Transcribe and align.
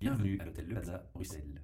Bienvenue 0.00 0.38
à 0.40 0.46
l'hôtel 0.46 0.64
Le 0.66 0.76
Plaza, 0.76 1.10
Bruxelles. 1.12 1.60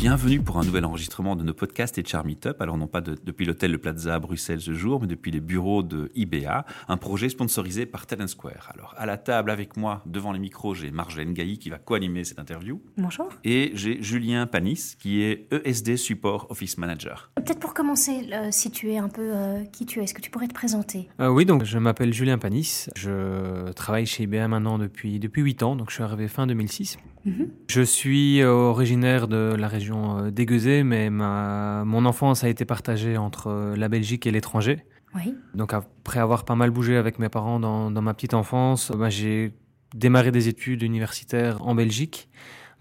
Bienvenue 0.00 0.40
pour 0.40 0.56
un 0.58 0.64
nouvel 0.64 0.86
enregistrement 0.86 1.36
de 1.36 1.42
nos 1.42 1.52
podcasts 1.52 1.98
et 1.98 2.04
Char 2.06 2.24
Meetup. 2.24 2.62
Alors 2.62 2.78
non 2.78 2.86
pas 2.86 3.02
de- 3.02 3.18
depuis 3.22 3.44
l'hôtel 3.44 3.70
Le 3.72 3.76
Plaza 3.76 4.14
à 4.14 4.18
Bruxelles 4.18 4.62
ce 4.62 4.72
jour, 4.72 4.98
mais 5.02 5.06
depuis 5.06 5.30
les 5.30 5.40
bureaux 5.40 5.82
de 5.82 6.10
IBA, 6.14 6.64
un 6.88 6.96
projet 6.96 7.28
sponsorisé 7.28 7.84
par 7.84 8.06
Talent 8.06 8.26
Square. 8.26 8.70
Alors 8.74 8.94
à 8.96 9.04
la 9.04 9.18
table 9.18 9.50
avec 9.50 9.76
moi, 9.76 10.02
devant 10.06 10.32
les 10.32 10.38
micros, 10.38 10.74
j'ai 10.74 10.90
Marjolaine 10.90 11.34
Gailly 11.34 11.58
qui 11.58 11.68
va 11.68 11.76
co-animer 11.76 12.24
cette 12.24 12.38
interview. 12.38 12.80
Bonjour. 12.96 13.28
Et 13.44 13.72
j'ai 13.74 14.02
Julien 14.02 14.46
Panis 14.46 14.94
qui 14.98 15.20
est 15.20 15.46
ESD 15.52 15.96
Support 15.98 16.46
Office 16.48 16.78
Manager. 16.78 17.30
Peut-être 17.34 17.60
pour 17.60 17.74
commencer, 17.74 18.26
euh, 18.32 18.50
situer 18.50 18.96
un 18.96 19.10
peu 19.10 19.32
euh, 19.34 19.64
qui 19.64 19.84
tu 19.84 20.00
es, 20.00 20.04
est-ce 20.04 20.14
que 20.14 20.22
tu 20.22 20.30
pourrais 20.30 20.48
te 20.48 20.54
présenter? 20.54 21.10
Euh, 21.20 21.28
oui, 21.28 21.44
donc 21.44 21.64
je 21.64 21.76
m'appelle 21.76 22.14
Julien 22.14 22.38
Panis. 22.38 22.86
Je 22.96 23.70
travaille 23.72 24.06
chez 24.06 24.22
IBM 24.22 24.46
maintenant 24.48 24.78
depuis, 24.78 25.18
depuis 25.18 25.42
8 25.42 25.62
ans, 25.62 25.76
donc 25.76 25.90
je 25.90 25.96
suis 25.96 26.02
arrivé 26.02 26.26
fin 26.26 26.46
2006. 26.46 26.96
Mhm. 27.24 27.50
Je 27.68 27.82
suis 27.82 28.40
euh, 28.40 28.50
originaire 28.50 29.28
de 29.28 29.54
la 29.58 29.68
région 29.68 30.18
euh, 30.18 30.30
d'Aiguezé, 30.30 30.82
mais 30.82 31.10
ma, 31.10 31.84
mon 31.84 32.06
enfance 32.06 32.44
a 32.44 32.48
été 32.48 32.64
partagée 32.64 33.16
entre 33.16 33.48
euh, 33.48 33.76
la 33.76 33.88
Belgique 33.88 34.26
et 34.26 34.30
l'étranger. 34.30 34.84
Oui. 35.14 35.34
Donc 35.54 35.74
après 35.74 36.20
avoir 36.20 36.44
pas 36.44 36.54
mal 36.54 36.70
bougé 36.70 36.96
avec 36.96 37.18
mes 37.18 37.28
parents 37.28 37.60
dans, 37.60 37.90
dans 37.90 38.02
ma 38.02 38.14
petite 38.14 38.34
enfance, 38.34 38.92
bah, 38.92 39.10
j'ai 39.10 39.52
démarré 39.94 40.30
des 40.30 40.48
études 40.48 40.82
universitaires 40.82 41.60
en 41.66 41.74
Belgique 41.74 42.28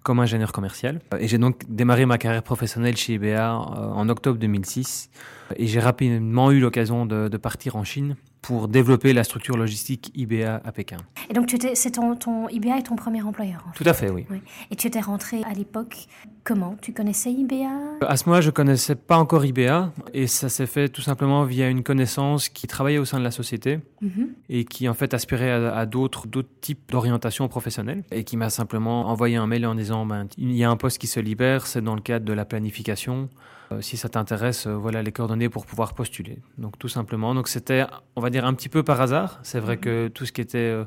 comme 0.04 0.20
ingénieur 0.20 0.52
commercial. 0.52 1.02
Et 1.20 1.28
j'ai 1.28 1.38
donc 1.38 1.64
démarré 1.68 2.06
ma 2.06 2.18
carrière 2.18 2.44
professionnelle 2.44 2.96
chez 2.96 3.14
IBA 3.14 3.28
euh, 3.28 3.58
en 3.58 4.10
octobre 4.10 4.40
2006. 4.40 5.10
Et 5.58 5.68
j'ai 5.68 5.80
rapidement 5.80 6.52
eu 6.52 6.60
l'occasion 6.60 7.06
de, 7.06 7.28
de 7.28 7.38
partir 7.38 7.76
en 7.76 7.84
Chine 7.84 8.16
pour 8.42 8.68
développer 8.68 9.14
la 9.14 9.24
structure 9.24 9.58
logistique 9.58 10.12
IBA 10.16 10.62
à 10.64 10.72
Pékin. 10.72 10.98
Et 11.30 11.34
donc, 11.34 11.54
c'est 11.74 11.92
ton, 11.92 12.16
ton 12.16 12.48
IBA 12.50 12.78
est 12.78 12.84
ton 12.84 12.96
premier 12.96 13.22
employeur. 13.22 13.64
en 13.68 13.74
fait. 13.74 13.84
Tout 13.84 13.90
à 13.90 13.94
fait, 13.94 14.10
oui. 14.10 14.26
Oui. 14.32 14.42
Et 14.72 14.76
tu 14.76 14.88
étais 14.88 15.02
rentré 15.02 15.42
à 15.44 15.54
l'époque 15.54 16.08
comment? 16.46 16.76
Tu 16.82 16.94
connaissais 16.94 17.32
IBA 17.32 17.68
À 18.02 18.16
ce 18.18 18.26
moment-là, 18.26 18.42
je 18.42 18.50
connaissais 18.50 18.96
pas 18.96 19.18
encore 19.18 19.46
IBA 19.46 19.92
et 20.14 20.26
ça 20.28 20.48
s'est 20.50 20.66
fait 20.68 20.88
tout 20.90 21.02
simplement 21.02 21.44
via 21.44 21.70
une 21.70 21.84
connaissance 21.84 22.48
qui 22.50 22.66
travaillait 22.66 22.98
au 22.98 23.06
sein 23.06 23.20
de 23.20 23.24
la 23.24 23.32
société 23.32 23.80
Mhm. 24.02 24.30
et 24.48 24.64
qui 24.64 24.88
en 24.88 24.94
fait 24.94 25.14
aspirait 25.14 25.52
à, 25.52 25.86
d'autres 25.86 26.26
types 26.62 26.90
d'orientation 26.90 27.48
professionnelle 27.50 28.04
et 28.12 28.24
qui 28.24 28.38
m'a 28.38 28.50
simplement 28.50 29.08
envoyé 29.08 29.36
un 29.36 29.46
mail 29.48 29.66
en 29.66 29.76
disant 29.76 30.06
ben, 30.06 30.28
il 30.38 30.54
y 30.56 30.64
a 30.64 30.70
un 30.70 30.78
poste 30.78 30.98
qui 31.00 31.08
se 31.08 31.20
libère, 31.20 31.68
c'est 31.68 31.82
dans 31.82 31.96
le 31.96 32.02
cadre 32.02 32.26
de 32.26 32.34
la 32.34 32.46
planification. 32.46 33.30
Euh, 33.72 33.82
si 33.82 33.98
ça 33.98 34.10
t'intéresse, 34.10 34.66
euh, 34.66 34.76
voilà 34.76 35.04
les 35.04 35.12
coordonnées 35.12 35.50
pour 35.50 35.66
pouvoir 35.66 35.94
postuler. 35.94 36.40
Donc 36.58 36.80
tout 36.80 36.88
simplement. 36.88 37.36
Donc 37.36 37.48
c'était, 37.48 37.86
on 38.16 38.22
va 38.22 38.30
dire 38.30 38.46
un 38.46 38.54
petit 38.54 38.70
peu 38.70 38.84
par 38.84 39.00
hasard. 39.00 39.40
C'est 39.44 39.60
vrai 39.60 39.78
que 39.78 40.08
tout 40.08 40.26
ce 40.26 40.32
qui 40.32 40.42
était 40.42 40.58
euh, 40.58 40.86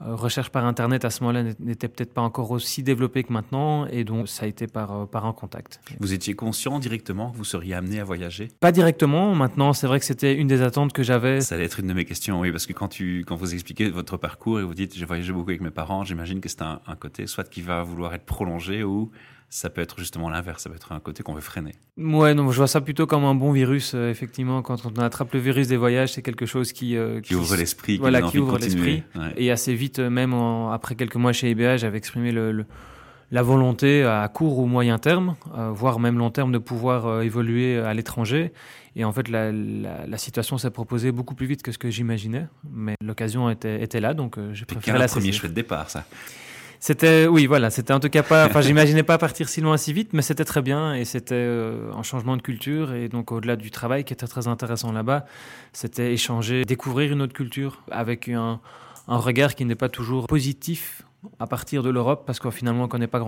recherche 0.00 0.48
par 0.48 0.64
internet 0.64 1.04
à 1.04 1.10
ce 1.10 1.22
moment-là 1.22 1.52
n'était 1.60 1.88
peut-être 1.88 2.14
pas 2.14 2.22
encore 2.22 2.50
aussi 2.50 2.82
développé 2.82 3.24
que 3.24 3.32
maintenant 3.32 3.86
et 3.86 4.04
donc 4.04 4.28
ça 4.28 4.44
a 4.44 4.48
été 4.48 4.66
par 4.66 5.06
par 5.08 5.26
un 5.26 5.32
contact. 5.32 5.80
Vous 6.00 6.14
étiez 6.14 6.34
conscient 6.34 6.78
directement 6.78 7.30
que 7.30 7.36
vous 7.36 7.44
seriez 7.44 7.74
amené 7.74 8.00
à 8.00 8.04
voyager? 8.04 8.48
Pas 8.58 8.72
directement. 8.72 9.34
Maintenant, 9.34 9.72
c'est 9.72 9.86
vrai 9.86 10.00
que 10.00 10.06
c'était 10.06 10.34
une 10.34 10.48
des 10.48 10.62
attentes 10.62 10.92
que 10.92 11.02
j'avais. 11.02 11.42
Ça 11.42 11.54
allait 11.54 11.64
être 11.64 11.80
une 11.80 11.88
de 11.88 11.94
mes 11.94 12.06
questions, 12.06 12.40
oui, 12.40 12.50
parce 12.50 12.66
que 12.66 12.72
quand, 12.72 12.88
tu, 12.88 13.24
quand 13.26 13.36
vous 13.36 13.52
expliquez 13.52 13.90
votre 13.90 14.16
parcours 14.16 14.60
et 14.60 14.64
vous 14.64 14.74
dites 14.74 14.96
j'ai 14.96 15.04
voyagé 15.04 15.32
beaucoup 15.32 15.50
avec 15.50 15.60
mes 15.60 15.70
parents, 15.70 16.04
j'imagine 16.04 16.40
que 16.40 16.48
c'est 16.48 16.62
un, 16.62 16.80
un 16.86 16.96
côté 16.96 17.26
soit 17.26 17.48
qui 17.48 17.60
va 17.60 17.82
vouloir 17.82 18.14
être 18.14 18.24
prolongé 18.24 18.82
ou 18.82 19.10
ça 19.56 19.70
peut 19.70 19.80
être 19.80 20.00
justement 20.00 20.28
l'inverse, 20.30 20.64
ça 20.64 20.68
peut 20.68 20.74
être 20.74 20.90
un 20.90 20.98
côté 20.98 21.22
qu'on 21.22 21.32
veut 21.32 21.40
freiner. 21.40 21.76
Ouais, 21.96 22.34
donc 22.34 22.50
je 22.50 22.56
vois 22.56 22.66
ça 22.66 22.80
plutôt 22.80 23.06
comme 23.06 23.24
un 23.24 23.36
bon 23.36 23.52
virus. 23.52 23.92
euh, 23.94 24.10
effectivement, 24.10 24.62
quand 24.62 24.84
on 24.84 25.00
attrape 25.00 25.32
le 25.32 25.38
virus 25.38 25.68
des 25.68 25.76
voyages, 25.76 26.12
c'est 26.12 26.22
quelque 26.22 26.44
chose 26.44 26.72
qui 26.72 26.96
euh, 26.96 27.20
Qui 27.20 27.36
ouvre 27.36 27.54
l'esprit, 27.54 27.98
Voilà, 27.98 28.20
qui 28.22 28.40
ouvre 28.40 28.58
l'esprit. 28.58 29.04
Ouais. 29.14 29.32
Et 29.36 29.52
assez 29.52 29.72
vite, 29.76 30.00
euh, 30.00 30.10
même 30.10 30.34
en- 30.34 30.72
après 30.72 30.96
quelques 30.96 31.14
mois 31.14 31.32
chez 31.32 31.50
IBA, 31.52 31.76
j'avais 31.76 31.98
exprimé 31.98 32.32
le, 32.32 32.50
le- 32.50 32.66
la 33.30 33.42
volonté 33.42 34.02
à 34.02 34.26
court 34.26 34.58
ou 34.58 34.66
moyen 34.66 34.98
terme, 34.98 35.36
euh, 35.56 35.70
voire 35.70 36.00
même 36.00 36.18
long 36.18 36.30
terme, 36.30 36.50
de 36.50 36.58
pouvoir 36.58 37.22
évoluer 37.22 37.78
à 37.78 37.94
l'étranger. 37.94 38.52
Et 38.96 39.04
en 39.04 39.12
fait, 39.12 39.28
la, 39.28 39.52
la- 39.52 40.04
la 40.08 40.18
situation 40.18 40.58
s'est 40.58 40.70
proposée 40.70 41.12
beaucoup 41.12 41.36
plus 41.36 41.46
vite 41.46 41.62
que 41.62 41.70
ce 41.70 41.78
que 41.78 41.90
j'imaginais. 41.90 42.46
Mais 42.72 42.94
l'occasion 43.00 43.48
était, 43.50 43.80
était 43.84 44.00
là, 44.00 44.14
donc 44.14 44.36
j'ai 44.52 44.64
préféré 44.64 44.98
le 44.98 45.02
la 45.02 45.06
premier 45.08 45.26
saisir. 45.26 45.40
chouette 45.42 45.54
départ, 45.54 45.90
ça. 45.90 46.04
C'était, 46.86 47.26
oui, 47.26 47.46
voilà, 47.46 47.70
c'était 47.70 47.94
en 47.94 47.98
tout 47.98 48.10
cas 48.10 48.22
pas. 48.22 48.44
Enfin, 48.44 48.60
j'imaginais 48.60 49.02
pas 49.02 49.16
partir 49.16 49.48
si 49.48 49.62
loin 49.62 49.78
si 49.78 49.94
vite, 49.94 50.12
mais 50.12 50.20
c'était 50.20 50.44
très 50.44 50.60
bien 50.60 50.94
et 50.94 51.06
c'était 51.06 51.34
euh, 51.34 51.90
un 51.94 52.02
changement 52.02 52.36
de 52.36 52.42
culture 52.42 52.92
et 52.92 53.08
donc 53.08 53.32
au-delà 53.32 53.56
du 53.56 53.70
travail 53.70 54.04
qui 54.04 54.12
était 54.12 54.26
très 54.26 54.48
intéressant 54.48 54.92
là-bas, 54.92 55.24
c'était 55.72 56.12
échanger, 56.12 56.66
découvrir 56.66 57.10
une 57.10 57.22
autre 57.22 57.32
culture 57.32 57.80
avec 57.90 58.28
un, 58.28 58.60
un 59.08 59.16
regard 59.16 59.54
qui 59.54 59.64
n'est 59.64 59.76
pas 59.76 59.88
toujours 59.88 60.26
positif 60.26 61.04
à 61.38 61.46
partir 61.46 61.82
de 61.82 61.88
l'Europe 61.88 62.24
parce 62.26 62.38
qu'au 62.38 62.50
finalement 62.50 62.84
on 62.84 62.88
connaît 62.88 63.06
pas 63.06 63.18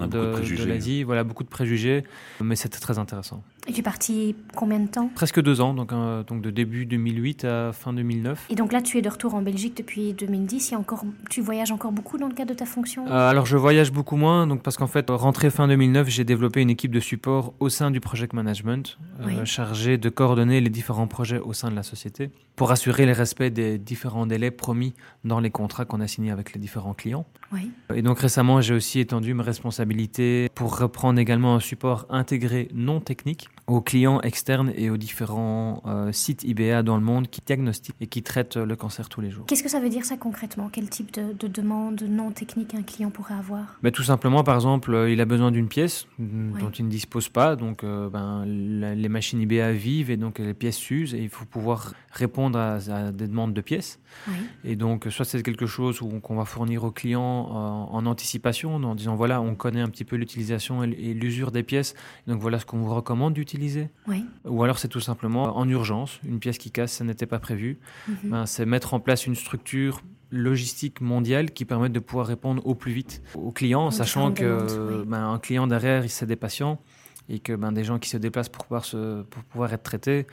a 0.00 0.06
beaucoup 0.06 0.40
de 0.40 0.56
de, 0.56 0.64
l'Asie, 0.64 1.02
voilà 1.02 1.24
beaucoup 1.24 1.44
de 1.44 1.50
préjugés, 1.50 2.04
mais 2.40 2.56
c'était 2.56 2.78
très 2.78 2.98
intéressant. 2.98 3.42
Et 3.66 3.72
tu 3.72 3.80
es 3.80 3.82
parti 3.82 4.36
combien 4.54 4.78
de 4.78 4.88
temps 4.88 5.08
Presque 5.14 5.40
deux 5.40 5.62
ans, 5.62 5.72
donc 5.72 5.90
euh, 5.92 6.22
donc 6.22 6.42
de 6.42 6.50
début 6.50 6.84
2008 6.84 7.44
à 7.44 7.72
fin 7.72 7.94
2009. 7.94 8.46
Et 8.50 8.54
donc 8.56 8.72
là, 8.74 8.82
tu 8.82 8.98
es 8.98 9.02
de 9.02 9.08
retour 9.08 9.34
en 9.34 9.40
Belgique 9.40 9.74
depuis 9.78 10.12
2010. 10.12 10.68
Il 10.68 10.72
y 10.72 10.74
a 10.74 10.78
encore, 10.78 11.04
tu 11.30 11.40
voyages 11.40 11.72
encore 11.72 11.90
beaucoup 11.92 12.18
dans 12.18 12.28
le 12.28 12.34
cadre 12.34 12.50
de 12.50 12.58
ta 12.58 12.66
fonction? 12.66 13.06
Euh, 13.06 13.30
alors 13.30 13.46
je 13.46 13.56
voyage 13.56 13.90
beaucoup 13.90 14.16
moins, 14.16 14.46
donc 14.46 14.62
parce 14.62 14.76
qu'en 14.76 14.86
fait, 14.86 15.06
rentrée 15.08 15.48
fin 15.50 15.66
2009, 15.66 16.08
j'ai 16.08 16.24
développé 16.24 16.60
une 16.60 16.68
équipe 16.68 16.92
de 16.92 17.00
support 17.00 17.54
au 17.58 17.70
sein 17.70 17.90
du 17.90 18.00
project 18.00 18.34
management, 18.34 18.98
euh, 19.20 19.24
Oui. 19.26 19.34
chargée 19.46 19.96
de 19.96 20.08
coordonner 20.10 20.60
les 20.60 20.70
différents 20.70 21.06
projets 21.06 21.38
au 21.38 21.54
sein 21.54 21.70
de 21.70 21.76
la 21.76 21.82
société, 21.82 22.30
pour 22.56 22.70
assurer 22.70 23.06
le 23.06 23.12
respect 23.12 23.48
des 23.50 23.78
différents 23.78 24.26
délais 24.26 24.50
promis 24.50 24.92
dans 25.24 25.40
les 25.40 25.50
contrats 25.50 25.86
qu'on 25.86 26.00
a 26.02 26.06
signés 26.06 26.30
avec 26.30 26.52
les 26.52 26.60
différents 26.60 26.94
clients. 26.94 27.24
Oui. 27.50 27.70
Et 27.94 28.02
donc 28.02 28.18
récemment, 28.18 28.60
j'ai 28.60 28.74
aussi 28.74 29.00
étendu 29.00 29.32
mes 29.32 29.42
responsabilités 29.42 30.50
pour 30.54 30.78
reprendre 30.78 31.18
également 31.18 31.54
un 31.54 31.60
support 31.60 32.06
intégré 32.10 32.68
non 32.74 33.00
technique 33.00 33.48
aux 33.66 33.80
clients 33.80 34.20
externes 34.20 34.72
et 34.76 34.90
aux 34.90 34.96
différents 34.98 35.82
euh, 35.86 36.12
sites 36.12 36.44
IBA 36.44 36.82
dans 36.82 36.96
le 36.96 37.02
monde 37.02 37.28
qui 37.28 37.40
diagnostiquent 37.46 37.96
et 38.00 38.06
qui 38.06 38.22
traitent 38.22 38.56
le 38.56 38.76
cancer 38.76 39.08
tous 39.08 39.22
les 39.22 39.30
jours. 39.30 39.46
Qu'est-ce 39.46 39.62
que 39.62 39.70
ça 39.70 39.80
veut 39.80 39.88
dire 39.88 40.04
ça 40.04 40.16
concrètement? 40.18 40.68
Quel 40.70 40.90
type 40.90 41.14
de, 41.14 41.32
de 41.32 41.46
demande 41.48 42.02
non 42.02 42.30
technique 42.30 42.74
un 42.74 42.82
client 42.82 43.08
pourrait 43.10 43.34
avoir? 43.34 43.78
Ben, 43.82 43.90
tout 43.90 44.02
simplement, 44.02 44.44
par 44.44 44.54
exemple, 44.56 44.92
euh, 44.92 45.10
il 45.10 45.18
a 45.20 45.24
besoin 45.24 45.50
d'une 45.50 45.68
pièce 45.68 46.06
mm, 46.18 46.58
dont 46.60 46.70
il 46.70 46.84
ne 46.84 46.90
dispose 46.90 47.30
pas. 47.30 47.56
Donc, 47.56 47.84
euh, 47.84 48.10
ben, 48.10 48.44
la- 48.46 48.94
les 48.94 49.08
machines 49.08 49.40
IBA 49.40 49.72
vivent 49.72 50.10
et 50.10 50.18
donc 50.18 50.40
les 50.40 50.52
pièces 50.54 50.76
s'usent 50.76 51.14
et 51.14 51.22
il 51.22 51.30
faut 51.30 51.46
pouvoir 51.46 51.94
répondre 52.12 52.58
à, 52.58 52.74
à 52.74 53.12
des 53.12 53.26
demandes 53.28 53.54
de 53.54 53.60
pièces. 53.62 53.98
Et 54.64 54.76
donc, 54.76 55.06
soit 55.10 55.24
c'est 55.24 55.42
quelque 55.42 55.66
chose 55.66 56.00
qu'on 56.22 56.36
va 56.36 56.44
fournir 56.44 56.84
au 56.84 56.90
client 56.90 57.22
en, 57.22 57.88
en 57.92 58.06
anticipation, 58.06 58.76
en 58.76 58.94
disant 58.94 59.16
voilà, 59.16 59.40
on 59.40 59.54
connaît 59.54 59.80
un 59.80 59.88
petit 59.88 60.04
peu 60.04 60.16
l'utilisation 60.16 60.82
et 60.84 61.14
l'usure 61.14 61.50
des 61.50 61.62
pièces, 61.62 61.94
donc 62.26 62.40
voilà 62.40 62.58
ce 62.58 62.66
qu'on 62.66 62.78
vous 62.78 62.94
recommande 62.94 63.32
d'utiliser. 63.32 63.53
Oui. 64.06 64.24
Ou 64.44 64.62
alors 64.62 64.78
c'est 64.78 64.88
tout 64.88 65.00
simplement 65.00 65.56
en 65.56 65.68
urgence, 65.68 66.20
une 66.24 66.38
pièce 66.38 66.58
qui 66.58 66.70
casse, 66.70 66.92
ça 66.92 67.04
n'était 67.04 67.26
pas 67.26 67.38
prévu. 67.38 67.78
Mhm. 68.08 68.16
Ben, 68.24 68.46
c'est 68.46 68.66
mettre 68.66 68.94
en 68.94 69.00
place 69.00 69.26
une 69.26 69.34
structure 69.34 70.02
logistique 70.30 71.00
mondiale 71.00 71.50
qui 71.52 71.64
permette 71.64 71.92
de 71.92 72.00
pouvoir 72.00 72.26
répondre 72.26 72.66
au 72.66 72.74
plus 72.74 72.92
vite 72.92 73.22
aux 73.34 73.52
clients, 73.52 73.88
Aux 73.88 73.90
sachant 73.92 74.32
que 74.32 74.98
oui. 74.98 75.04
ben, 75.06 75.30
un 75.30 75.38
client 75.38 75.66
derrière, 75.66 76.04
c'est 76.08 76.26
des 76.26 76.36
patients 76.36 76.80
et 77.28 77.38
que 77.38 77.54
ben, 77.54 77.72
des 77.72 77.84
gens 77.84 77.98
qui 77.98 78.08
se 78.08 78.16
déplacent 78.16 78.48
pour 78.48 78.64
pouvoir, 78.64 78.84
se, 78.84 79.22
pour 79.22 79.42
pouvoir 79.44 79.72
être 79.72 79.82
traités 79.82 80.26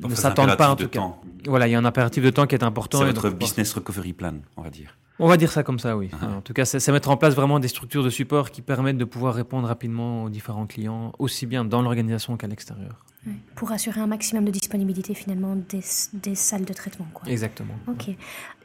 Pour 0.00 0.10
ne 0.10 0.14
s'attendent 0.14 0.56
pas 0.56 0.68
en 0.68 0.72
impératif 0.72 0.86
tout 0.86 0.90
de 0.90 0.94
cas. 0.94 1.00
temps. 1.00 1.20
Voilà, 1.46 1.68
il 1.68 1.70
y 1.72 1.74
a 1.74 1.78
un 1.78 1.84
impératif 1.84 2.22
de 2.24 2.30
temps 2.30 2.46
qui 2.46 2.54
est 2.54 2.64
important. 2.64 2.98
C'est 2.98 3.06
votre 3.06 3.30
donc, 3.30 3.38
business 3.38 3.72
recovery 3.74 4.12
plan, 4.12 4.34
on 4.56 4.62
va 4.62 4.70
dire. 4.70 4.96
On 5.18 5.28
va 5.28 5.36
dire 5.36 5.52
ça 5.52 5.62
comme 5.62 5.78
ça, 5.78 5.96
oui. 5.96 6.10
Ah. 6.20 6.38
En 6.38 6.40
tout 6.40 6.52
cas, 6.52 6.64
c'est 6.64 6.80
c'est 6.80 6.90
mettre 6.90 7.10
en 7.10 7.16
place 7.16 7.34
vraiment 7.34 7.60
des 7.60 7.68
structures 7.68 8.02
de 8.02 8.10
support 8.10 8.50
qui 8.50 8.62
permettent 8.62 8.96
de 8.98 9.04
pouvoir 9.04 9.34
répondre 9.34 9.68
rapidement 9.68 10.24
aux 10.24 10.30
différents 10.30 10.66
clients, 10.66 11.12
aussi 11.18 11.46
bien 11.46 11.64
dans 11.64 11.82
l'organisation 11.82 12.36
qu'à 12.36 12.46
l'extérieur. 12.46 13.04
Oui. 13.26 13.34
Pour 13.54 13.70
assurer 13.70 14.00
un 14.00 14.08
maximum 14.08 14.44
de 14.44 14.50
disponibilité 14.50 15.14
finalement 15.14 15.54
des, 15.54 15.80
des 16.14 16.34
salles 16.34 16.64
de 16.64 16.72
traitement. 16.72 17.06
Quoi. 17.14 17.28
Exactement. 17.30 17.74
Ok. 17.86 18.08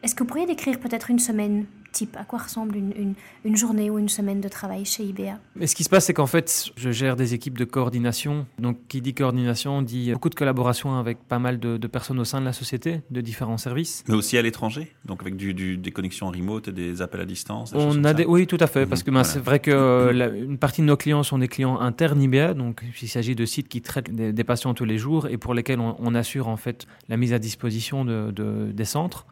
Est-ce 0.01 0.15
que 0.15 0.23
vous 0.23 0.27
pourriez 0.27 0.47
décrire 0.47 0.79
peut-être 0.79 1.11
une 1.11 1.19
semaine 1.19 1.65
type 1.97 2.15
À 2.17 2.23
quoi 2.23 2.39
ressemble 2.39 2.75
une, 2.75 2.91
une, 2.95 3.13
une 3.43 3.55
journée 3.57 3.89
ou 3.89 3.97
une 3.97 4.09
semaine 4.09 4.39
de 4.41 4.47
travail 4.47 4.85
chez 4.85 5.03
IBA 5.03 5.39
Mais 5.55 5.65
ce 5.67 5.75
qui 5.75 5.83
se 5.83 5.89
passe, 5.89 6.05
c'est 6.05 6.13
qu'en 6.13 6.27
fait, 6.27 6.65
je 6.75 6.91
gère 6.91 7.15
des 7.15 7.33
équipes 7.33 7.57
de 7.57 7.65
coordination. 7.65 8.45
Donc, 8.59 8.77
qui 8.87 9.01
dit 9.01 9.13
coordination 9.13 9.81
dit 9.81 10.11
beaucoup 10.13 10.29
de 10.29 10.35
collaboration 10.35 10.97
avec 10.97 11.17
pas 11.27 11.39
mal 11.39 11.59
de, 11.59 11.77
de 11.77 11.87
personnes 11.87 12.19
au 12.19 12.25
sein 12.25 12.39
de 12.39 12.45
la 12.45 12.53
société, 12.53 13.01
de 13.09 13.21
différents 13.21 13.57
services. 13.57 14.03
Mais 14.07 14.15
aussi 14.15 14.37
à 14.37 14.41
l'étranger, 14.41 14.93
donc 15.05 15.21
avec 15.21 15.35
du, 15.35 15.53
du- 15.53 15.77
des 15.77 15.91
connexions 15.91 16.27
remote 16.29 16.67
et 16.67 16.71
des 16.71 17.01
appels 17.01 17.21
à 17.21 17.25
distance. 17.25 17.71
des 17.71 17.79
On 17.79 18.03
a 18.03 18.13
des, 18.13 18.25
oui, 18.25 18.45
tout 18.47 18.57
à 18.59 18.67
fait, 18.67 18.83
Mhm, 18.83 18.89
parce 18.89 19.01
que 19.03 19.11
ben, 19.11 19.21
voilà. 19.21 19.29
c'est 19.29 19.39
vrai 19.39 19.59
que 19.59 20.11
la- 20.13 20.27
une 20.27 20.57
partie 20.57 20.81
de 20.81 20.85
nos 20.87 20.97
clients 20.97 21.23
sont 21.23 21.37
des 21.39 21.47
clients 21.47 21.79
internes 21.79 22.21
IBA, 22.21 22.53
donc 22.53 22.83
il 23.01 23.07
s'agit 23.07 23.35
de 23.35 23.45
sites 23.45 23.67
qui 23.69 23.81
traitent 23.81 24.13
des, 24.13 24.33
des 24.33 24.43
patients 24.43 24.73
tous 24.73 24.85
les 24.85 24.97
jours 24.97 25.27
et 25.27 25.37
pour 25.37 25.53
lesquels 25.53 25.79
on, 25.79 25.95
on 25.99 26.13
assure 26.15 26.47
en 26.47 26.57
fait 26.57 26.85
la 27.09 27.17
mise 27.17 27.33
à 27.33 27.39
disposition 27.39 28.05
de, 28.05 28.31
de- 28.31 28.71
des 28.71 28.85
centres. 28.85 29.25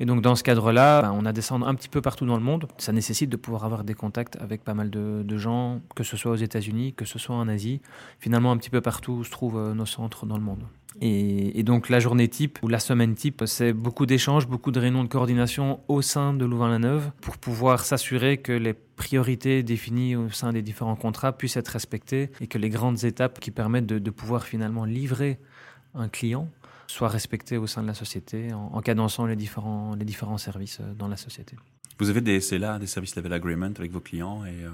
Et 0.00 0.06
donc 0.06 0.22
dans 0.22 0.34
ce 0.34 0.42
cadre-là, 0.42 1.02
ben, 1.02 1.12
on 1.12 1.24
a 1.24 1.32
descendu 1.32 1.64
un 1.64 1.74
petit 1.74 1.88
peu 1.88 2.00
partout 2.00 2.26
dans 2.26 2.36
le 2.36 2.42
monde. 2.42 2.66
Ça 2.78 2.92
nécessite 2.92 3.30
de 3.30 3.36
pouvoir 3.36 3.64
avoir 3.64 3.84
des 3.84 3.94
contacts 3.94 4.36
avec 4.40 4.64
pas 4.64 4.74
mal 4.74 4.90
de, 4.90 5.38
gens, 5.38 5.80
que 5.94 6.04
ce 6.04 6.16
soit 6.16 6.32
aux 6.32 6.36
États-Unis, 6.36 6.94
que 6.94 7.04
ce 7.04 7.18
soit 7.18 7.34
en 7.34 7.48
Asie, 7.48 7.80
finalement 8.18 8.52
un 8.52 8.56
petit 8.56 8.70
peu 8.70 8.80
partout 8.80 9.24
se 9.24 9.30
trouvent 9.30 9.58
euh, 9.58 9.74
nos 9.74 9.86
centres 9.86 10.26
dans 10.26 10.36
le 10.36 10.42
monde. 10.42 10.64
Et, 11.00 11.62
donc 11.64 11.88
la 11.88 11.98
journée 11.98 12.28
type 12.28 12.58
ou 12.62 12.68
la 12.68 12.78
semaine 12.78 13.14
type, 13.14 13.42
c'est 13.46 13.72
beaucoup 13.72 14.06
d'échanges, 14.06 14.46
beaucoup 14.46 14.70
de 14.70 14.78
réunions 14.78 15.02
de 15.02 15.08
coordination 15.08 15.80
au 15.88 16.02
sein 16.02 16.34
de 16.34 16.44
Louvain-la-Neuve 16.44 17.10
pour 17.20 17.36
pouvoir 17.38 17.84
s'assurer 17.84 18.38
que 18.38 18.52
les 18.52 18.74
priorités 18.74 19.62
définies 19.62 20.14
au 20.14 20.30
sein 20.30 20.52
des 20.52 20.62
différents 20.62 20.96
contrats 20.96 21.32
puissent 21.32 21.56
être 21.56 21.68
respectées 21.68 22.30
et 22.40 22.46
que 22.46 22.58
les 22.58 22.68
grandes 22.68 23.04
étapes 23.04 23.40
qui 23.40 23.50
permettent 23.50 23.86
de, 23.86 24.10
pouvoir 24.10 24.44
finalement 24.44 24.84
livrer 24.84 25.40
un 25.94 26.08
client 26.08 26.48
soient 26.86 27.08
respectées 27.08 27.56
au 27.56 27.66
sein 27.66 27.82
de 27.82 27.86
la 27.86 27.94
société 27.94 28.52
en, 28.52 28.80
cadençant 28.80 29.26
les 29.26 29.36
différents, 29.36 29.94
les 29.94 30.04
différents 30.04 30.38
services 30.38 30.78
euh, 30.80 30.94
dans 30.94 31.08
la 31.08 31.16
société. 31.16 31.56
Vous 31.98 32.10
avez 32.10 32.20
des 32.20 32.40
SLA, 32.40 32.78
des 32.78 32.86
Service 32.86 33.14
Level 33.16 33.32
Agreement 33.32 33.72
avec 33.76 33.92
vos 33.92 34.00
clients 34.00 34.44
et 34.44 34.64
euh, 34.64 34.70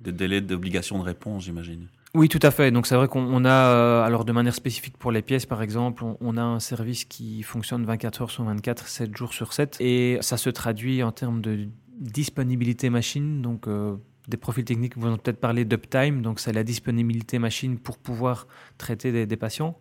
des 0.00 0.12
délais 0.12 0.40
d'obligation 0.40 0.98
de 0.98 1.04
réponse, 1.04 1.44
j'imagine 1.44 1.88
oui, 2.14 2.28
tout 2.28 2.40
à 2.42 2.50
fait. 2.50 2.70
Donc 2.70 2.86
c'est 2.86 2.94
vrai 2.94 3.06
qu'on 3.06 3.44
a, 3.44 3.50
euh, 3.50 4.02
alors 4.02 4.24
de 4.24 4.32
manière 4.32 4.54
spécifique 4.54 4.96
pour 4.96 5.12
les 5.12 5.22
pièces 5.22 5.46
par 5.46 5.62
exemple, 5.62 6.04
on, 6.20 6.36
a 6.36 6.42
un 6.42 6.60
service 6.60 7.04
qui 7.04 7.42
fonctionne 7.42 7.84
24 7.84 8.22
heures 8.22 8.30
sur 8.30 8.44
24, 8.44 8.88
7 8.88 9.16
jours 9.16 9.34
sur 9.34 9.52
7. 9.52 9.76
Et 9.80 10.18
ça 10.22 10.36
se 10.36 10.48
traduit 10.48 11.02
en 11.02 11.12
termes 11.12 11.42
de 11.42 11.68
disponibilité 12.00 12.88
machine. 12.88 13.42
Donc 13.42 13.68
euh, 13.68 13.96
des 14.26 14.38
profils 14.38 14.64
techniques 14.64 14.96
vous 14.96 15.08
ont 15.08 15.18
peut-être 15.18 15.40
parlé 15.40 15.66
d'uptime. 15.66 16.22
Donc 16.22 16.40
c'est 16.40 16.52
la 16.52 16.64
disponibilité 16.64 17.38
machine 17.38 17.78
pour 17.78 17.98
pouvoir 17.98 18.46
traiter 18.78 19.26
des, 19.26 19.36
patients. 19.36 19.78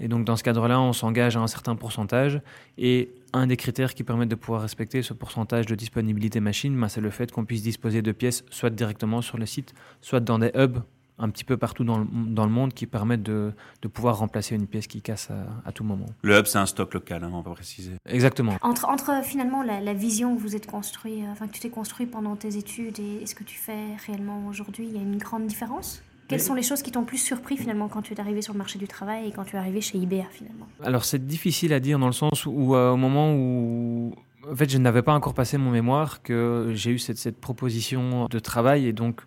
Et 0.00 0.08
donc 0.08 0.24
dans 0.24 0.36
ce 0.36 0.42
cadre-là, 0.42 0.80
on 0.80 0.92
s'engage 0.92 1.36
à 1.36 1.40
un 1.40 1.46
certain 1.46 1.76
pourcentage. 1.76 2.40
Et 2.78 3.10
un 3.32 3.46
des 3.46 3.56
critères 3.56 3.94
qui 3.94 4.04
permettent 4.04 4.28
de 4.28 4.34
pouvoir 4.34 4.62
respecter 4.62 5.02
ce 5.02 5.12
pourcentage 5.12 5.66
de 5.66 5.74
disponibilité 5.74 6.40
machine, 6.40 6.78
ben, 6.78 6.88
c'est 6.88 7.00
le 7.00 7.10
fait 7.10 7.32
qu'on 7.32 7.44
puisse 7.44 7.62
disposer 7.62 8.02
de 8.02 8.12
pièces 8.12 8.44
soit 8.50 8.70
directement 8.70 9.22
sur 9.22 9.38
le 9.38 9.46
site, 9.46 9.74
soit 10.00 10.20
dans 10.20 10.38
des 10.38 10.50
hubs 10.54 10.80
un 11.18 11.30
petit 11.30 11.44
peu 11.44 11.56
partout 11.56 11.84
dans 11.84 11.98
le, 11.98 12.06
dans 12.26 12.44
le 12.44 12.50
monde 12.50 12.74
qui 12.74 12.86
permettent 12.86 13.22
de, 13.22 13.52
de, 13.82 13.88
pouvoir 13.88 14.18
remplacer 14.18 14.54
une 14.54 14.66
pièce 14.66 14.86
qui 14.86 15.00
casse 15.00 15.30
à, 15.64 15.72
tout 15.72 15.84
moment. 15.84 16.06
Le 16.22 16.38
hub, 16.38 16.46
c'est 16.46 16.58
un 16.58 16.66
stock 16.66 16.92
local, 16.94 17.24
hein, 17.24 17.30
on 17.32 17.40
va 17.40 17.52
préciser. 17.52 17.92
Exactement. 18.06 18.56
Entre, 18.62 18.84
entre 18.86 19.24
finalement 19.24 19.62
la, 19.62 19.94
vision 19.94 20.36
que 20.36 20.40
vous 20.40 20.54
êtes 20.56 20.66
construit, 20.66 21.22
euh, 21.22 21.32
enfin 21.32 21.46
que 21.46 21.52
tu 21.52 21.60
t'es 21.60 21.70
construit 21.70 22.06
pendant 22.06 22.36
tes 22.36 22.56
études 22.56 22.98
et, 22.98 23.24
ce 23.24 23.34
que 23.34 23.44
tu 23.44 23.56
fais 23.56 23.96
réellement 24.06 24.46
aujourd'hui, 24.46 24.86
il 24.88 24.94
y 24.94 24.98
a 24.98 25.02
une 25.02 25.16
grande 25.16 25.46
différence? 25.46 26.02
Quelles 26.28 26.40
sont 26.40 26.54
les 26.54 26.62
choses 26.62 26.82
qui 26.82 26.90
t'ont 26.90 27.04
plus 27.04 27.18
surpris 27.18 27.56
finalement 27.56 27.88
quand 27.88 28.02
tu 28.02 28.14
es 28.14 28.20
arrivé 28.20 28.42
sur 28.42 28.52
le 28.52 28.58
marché 28.58 28.78
du 28.78 28.88
travail 28.88 29.28
et 29.28 29.32
quand 29.32 29.44
tu 29.44 29.56
es 29.56 29.58
arrivé 29.58 29.80
chez 29.80 29.98
IBA 29.98 30.24
finalement? 30.30 30.66
Alors 30.82 31.04
c'est 31.04 31.24
difficile 31.24 31.72
à 31.72 31.80
dire 31.80 31.98
dans 31.98 32.06
le 32.06 32.12
sens 32.12 32.46
où 32.46 32.74
euh, 32.74 32.92
au 32.92 32.96
moment 32.96 33.34
où 33.34 34.14
en 34.50 34.54
fait 34.54 34.70
je 34.70 34.78
n'avais 34.78 35.02
pas 35.02 35.14
encore 35.14 35.34
passé 35.34 35.58
mon 35.58 35.70
mémoire 35.70 36.22
que 36.22 36.72
j'ai 36.74 36.90
eu 36.90 36.98
cette, 36.98 37.18
cette 37.18 37.40
proposition 37.40 38.26
de 38.26 38.38
travail 38.38 38.86
et 38.86 38.92
donc 38.92 39.22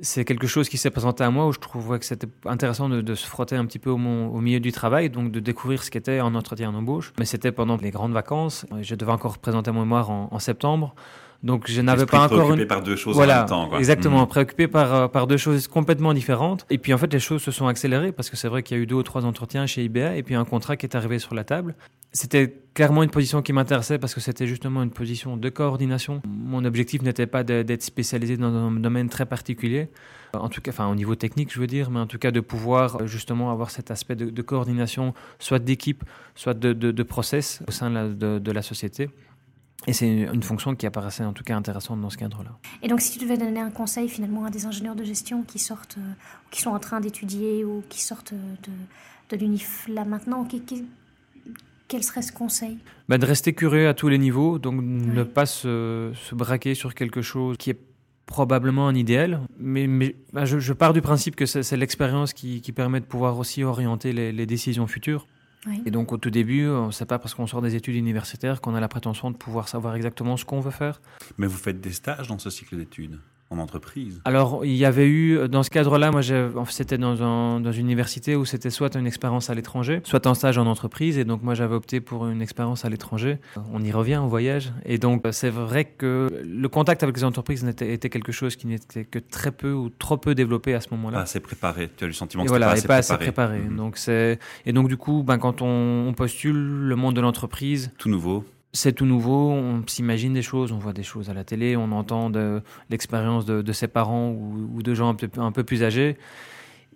c'est 0.00 0.24
quelque 0.24 0.46
chose 0.46 0.68
qui 0.68 0.78
s'est 0.78 0.90
présenté 0.90 1.24
à 1.24 1.30
moi 1.30 1.46
où 1.46 1.52
je 1.52 1.58
trouvais 1.58 1.98
que 1.98 2.04
c'était 2.04 2.28
intéressant 2.44 2.88
de, 2.88 3.14
se 3.14 3.26
frotter 3.26 3.56
un 3.56 3.66
petit 3.66 3.78
peu 3.78 3.90
au, 3.90 3.96
au, 3.96 4.40
milieu 4.40 4.60
du 4.60 4.72
travail, 4.72 5.10
donc 5.10 5.32
de 5.32 5.40
découvrir 5.40 5.82
ce 5.82 5.90
qu'était 5.90 6.18
un 6.18 6.34
entretien 6.34 6.72
d'embauche. 6.72 7.12
Mais 7.18 7.24
c'était 7.24 7.52
pendant 7.52 7.76
les 7.76 7.90
grandes 7.90 8.12
vacances. 8.12 8.66
Je 8.80 8.94
devais 8.94 9.12
encore 9.12 9.38
présenter 9.38 9.70
mon 9.70 9.80
mémoire 9.80 10.10
en, 10.10 10.38
septembre. 10.38 10.94
Donc 11.42 11.70
je 11.70 11.80
n'avais 11.80 12.04
pas 12.04 12.24
encore 12.24 12.40
préoccupé 12.40 12.66
par 12.66 12.82
deux 12.82 12.96
choses 12.96 13.16
en 13.16 13.26
même 13.26 13.46
temps. 13.46 13.76
Exactement, 13.78 14.24
mmh. 14.24 14.28
préoccupé 14.28 14.66
par, 14.66 14.94
euh, 14.94 15.08
par 15.08 15.26
deux 15.28 15.36
choses 15.36 15.68
complètement 15.68 16.12
différentes. 16.12 16.66
Et 16.68 16.78
puis 16.78 16.92
en 16.92 16.98
fait, 16.98 17.12
les 17.12 17.20
choses 17.20 17.42
se 17.42 17.52
sont 17.52 17.68
accélérées 17.68 18.10
parce 18.10 18.28
que 18.28 18.36
c'est 18.36 18.48
vrai 18.48 18.62
qu'il 18.62 18.76
y 18.76 18.80
a 18.80 18.82
eu 18.82 18.86
deux 18.86 18.96
ou 18.96 19.02
trois 19.04 19.24
entretiens 19.24 19.66
chez 19.66 19.84
IBA 19.84 20.16
et 20.16 20.22
puis 20.22 20.34
un 20.34 20.44
contrat 20.44 20.76
qui 20.76 20.86
est 20.86 20.96
arrivé 20.96 21.18
sur 21.20 21.34
la 21.34 21.44
table. 21.44 21.76
C'était 22.10 22.62
clairement 22.74 23.02
une 23.02 23.10
position 23.10 23.42
qui 23.42 23.52
m'intéressait 23.52 23.98
parce 23.98 24.14
que 24.14 24.20
c'était 24.20 24.46
justement 24.46 24.82
une 24.82 24.90
position 24.90 25.36
de 25.36 25.48
coordination. 25.50 26.22
Mon 26.26 26.64
objectif 26.64 27.02
n'était 27.02 27.26
pas 27.26 27.44
d'être 27.44 27.82
spécialisé 27.82 28.36
dans 28.36 28.52
un 28.52 28.70
domaine 28.72 29.10
très 29.10 29.26
particulier, 29.26 29.90
en 30.32 30.48
tout 30.48 30.62
cas, 30.62 30.70
enfin 30.70 30.88
au 30.88 30.94
niveau 30.94 31.14
technique, 31.14 31.52
je 31.52 31.60
veux 31.60 31.66
dire, 31.66 31.90
mais 31.90 32.00
en 32.00 32.06
tout 32.06 32.18
cas 32.18 32.30
de 32.30 32.40
pouvoir 32.40 33.02
euh, 33.02 33.06
justement 33.06 33.50
avoir 33.50 33.70
cet 33.70 33.90
aspect 33.90 34.16
de, 34.16 34.42
coordination, 34.42 35.12
soit 35.38 35.58
d'équipe, 35.58 36.02
soit 36.34 36.54
de, 36.54 36.72
de, 36.72 37.02
process 37.02 37.62
au 37.68 37.72
sein 37.72 37.90
de, 37.90 38.38
de 38.38 38.52
la 38.52 38.62
société. 38.62 39.10
Et 39.86 39.92
c'est 39.92 40.08
une 40.08 40.42
fonction 40.42 40.74
qui 40.74 40.86
apparaissait 40.86 41.24
en 41.24 41.32
tout 41.32 41.44
cas 41.44 41.56
intéressante 41.56 42.00
dans 42.00 42.10
ce 42.10 42.18
cadre-là. 42.18 42.50
Et 42.82 42.88
donc, 42.88 43.00
si 43.00 43.16
tu 43.16 43.24
devais 43.24 43.38
donner 43.38 43.60
un 43.60 43.70
conseil 43.70 44.08
finalement 44.08 44.44
à 44.44 44.50
des 44.50 44.66
ingénieurs 44.66 44.96
de 44.96 45.04
gestion 45.04 45.44
qui 45.44 45.58
sortent, 45.58 45.96
euh, 45.98 46.12
qui 46.50 46.60
sont 46.60 46.70
en 46.70 46.78
train 46.78 47.00
d'étudier 47.00 47.64
ou 47.64 47.82
qui 47.88 48.02
sortent 48.02 48.34
de, 48.34 48.72
de 49.30 49.36
l'UNIF 49.40 49.86
là 49.88 50.04
maintenant, 50.04 50.44
qui, 50.44 50.62
quel 51.88 52.02
serait 52.02 52.22
ce 52.22 52.32
conseil? 52.32 52.78
Bah, 53.08 53.18
De 53.18 53.24
rester 53.26 53.54
curieux 53.54 53.88
à 53.88 53.94
tous 53.94 54.08
les 54.08 54.18
niveaux, 54.18 54.58
donc 54.58 54.82
ne 54.82 55.22
pas 55.22 55.46
se, 55.46 56.12
se, 56.14 56.34
braquer 56.34 56.74
sur 56.74 56.94
quelque 56.94 57.22
chose 57.22 57.56
qui 57.56 57.70
est 57.70 57.78
probablement 58.26 58.88
un 58.88 58.94
idéal, 58.94 59.40
mais, 59.58 59.86
mais 59.86 60.14
bah, 60.34 60.44
je, 60.44 60.72
pars 60.74 60.92
du 60.92 61.00
principe 61.00 61.34
que 61.34 61.46
c'est 61.46 61.76
l'expérience 61.78 62.34
qui, 62.34 62.60
qui, 62.60 62.72
permet 62.72 63.00
de 63.00 63.06
pouvoir 63.06 63.38
aussi 63.38 63.64
orienter 63.64 64.12
les, 64.12 64.32
les 64.32 64.44
décisions 64.44 64.86
futures. 64.86 65.26
Et 65.84 65.90
donc 65.90 66.12
au 66.12 66.16
tout 66.16 66.30
début, 66.30 66.68
on 66.68 66.90
sait 66.90 67.06
pas 67.06 67.18
parce 67.18 67.34
qu'on 67.34 67.46
sort 67.46 67.62
des 67.62 67.74
études 67.74 67.96
universitaires 67.96 68.60
qu'on 68.60 68.74
a 68.74 68.80
la 68.80 68.88
prétention 68.88 69.30
de 69.30 69.36
pouvoir 69.36 69.68
savoir 69.68 69.94
exactement 69.96 70.36
ce 70.36 70.44
qu'on 70.44 70.60
veut 70.60 70.70
faire. 70.70 71.00
Mais 71.36 71.46
vous 71.46 71.56
faites 71.56 71.80
des 71.80 71.92
stages 71.92 72.28
dans 72.28 72.38
ce 72.38 72.50
cycle 72.50 72.76
d'études? 72.76 73.18
En 73.50 73.58
entreprise 73.58 74.20
Alors, 74.24 74.64
il 74.64 74.74
y 74.74 74.84
avait 74.84 75.08
eu, 75.08 75.48
dans 75.48 75.62
ce 75.62 75.70
cadre-là, 75.70 76.10
moi, 76.10 76.20
c'était 76.68 76.98
dans, 76.98 77.60
dans 77.60 77.72
une 77.72 77.86
université 77.86 78.36
où 78.36 78.44
c'était 78.44 78.70
soit 78.70 78.94
une 78.94 79.06
expérience 79.06 79.48
à 79.48 79.54
l'étranger, 79.54 80.00
soit 80.04 80.26
un 80.26 80.34
stage 80.34 80.58
en 80.58 80.66
entreprise. 80.66 81.16
Et 81.18 81.24
donc, 81.24 81.42
moi, 81.42 81.54
j'avais 81.54 81.74
opté 81.74 82.00
pour 82.00 82.26
une 82.26 82.42
expérience 82.42 82.84
à 82.84 82.90
l'étranger. 82.90 83.38
On 83.72 83.82
y 83.82 83.90
revient 83.90 84.20
au 84.22 84.28
voyage. 84.28 84.72
Et 84.84 84.98
donc, 84.98 85.24
c'est 85.32 85.50
vrai 85.50 85.84
que 85.84 86.28
le 86.44 86.68
contact 86.68 87.02
avec 87.02 87.16
les 87.16 87.24
entreprises 87.24 87.64
était, 87.64 87.92
était 87.92 88.10
quelque 88.10 88.32
chose 88.32 88.56
qui 88.56 88.66
n'était 88.66 89.04
que 89.04 89.18
très 89.18 89.50
peu 89.50 89.72
ou 89.72 89.88
trop 89.88 90.16
peu 90.16 90.34
développé 90.34 90.74
à 90.74 90.80
ce 90.80 90.88
moment-là. 90.92 91.18
Pas 91.18 91.22
assez 91.22 91.40
préparé. 91.40 91.90
Tu 91.96 92.04
as 92.04 92.06
le 92.06 92.12
sentiment 92.12 92.44
que 92.44 92.48
voilà, 92.48 92.66
pas, 92.66 92.72
assez, 92.72 92.88
pas 92.88 92.96
assez 92.96 93.16
préparé. 93.16 93.60
Mhm. 93.60 93.76
Donc, 93.76 93.96
c'est, 93.96 94.38
et 94.66 94.72
donc, 94.72 94.88
du 94.88 94.96
coup, 94.96 95.22
ben, 95.22 95.38
quand 95.38 95.62
on, 95.62 96.08
on 96.08 96.12
postule 96.12 96.56
le 96.56 96.96
monde 96.96 97.16
de 97.16 97.20
l'entreprise. 97.20 97.92
Tout 97.98 98.10
nouveau 98.10 98.44
c'est 98.72 98.92
tout 98.92 99.06
nouveau, 99.06 99.50
on 99.50 99.82
s'imagine 99.86 100.34
des 100.34 100.42
choses, 100.42 100.72
on 100.72 100.78
voit 100.78 100.92
des 100.92 101.02
choses 101.02 101.30
à 101.30 101.34
la 101.34 101.44
télé, 101.44 101.76
on 101.76 101.90
entend 101.92 102.28
de, 102.30 102.62
l'expérience 102.90 103.46
de, 103.46 103.72
ses 103.72 103.88
parents 103.88 104.30
ou, 104.30 104.82
de 104.82 104.94
gens 104.94 105.16
un 105.38 105.52
peu, 105.52 105.64
plus 105.64 105.82
âgés. 105.82 106.16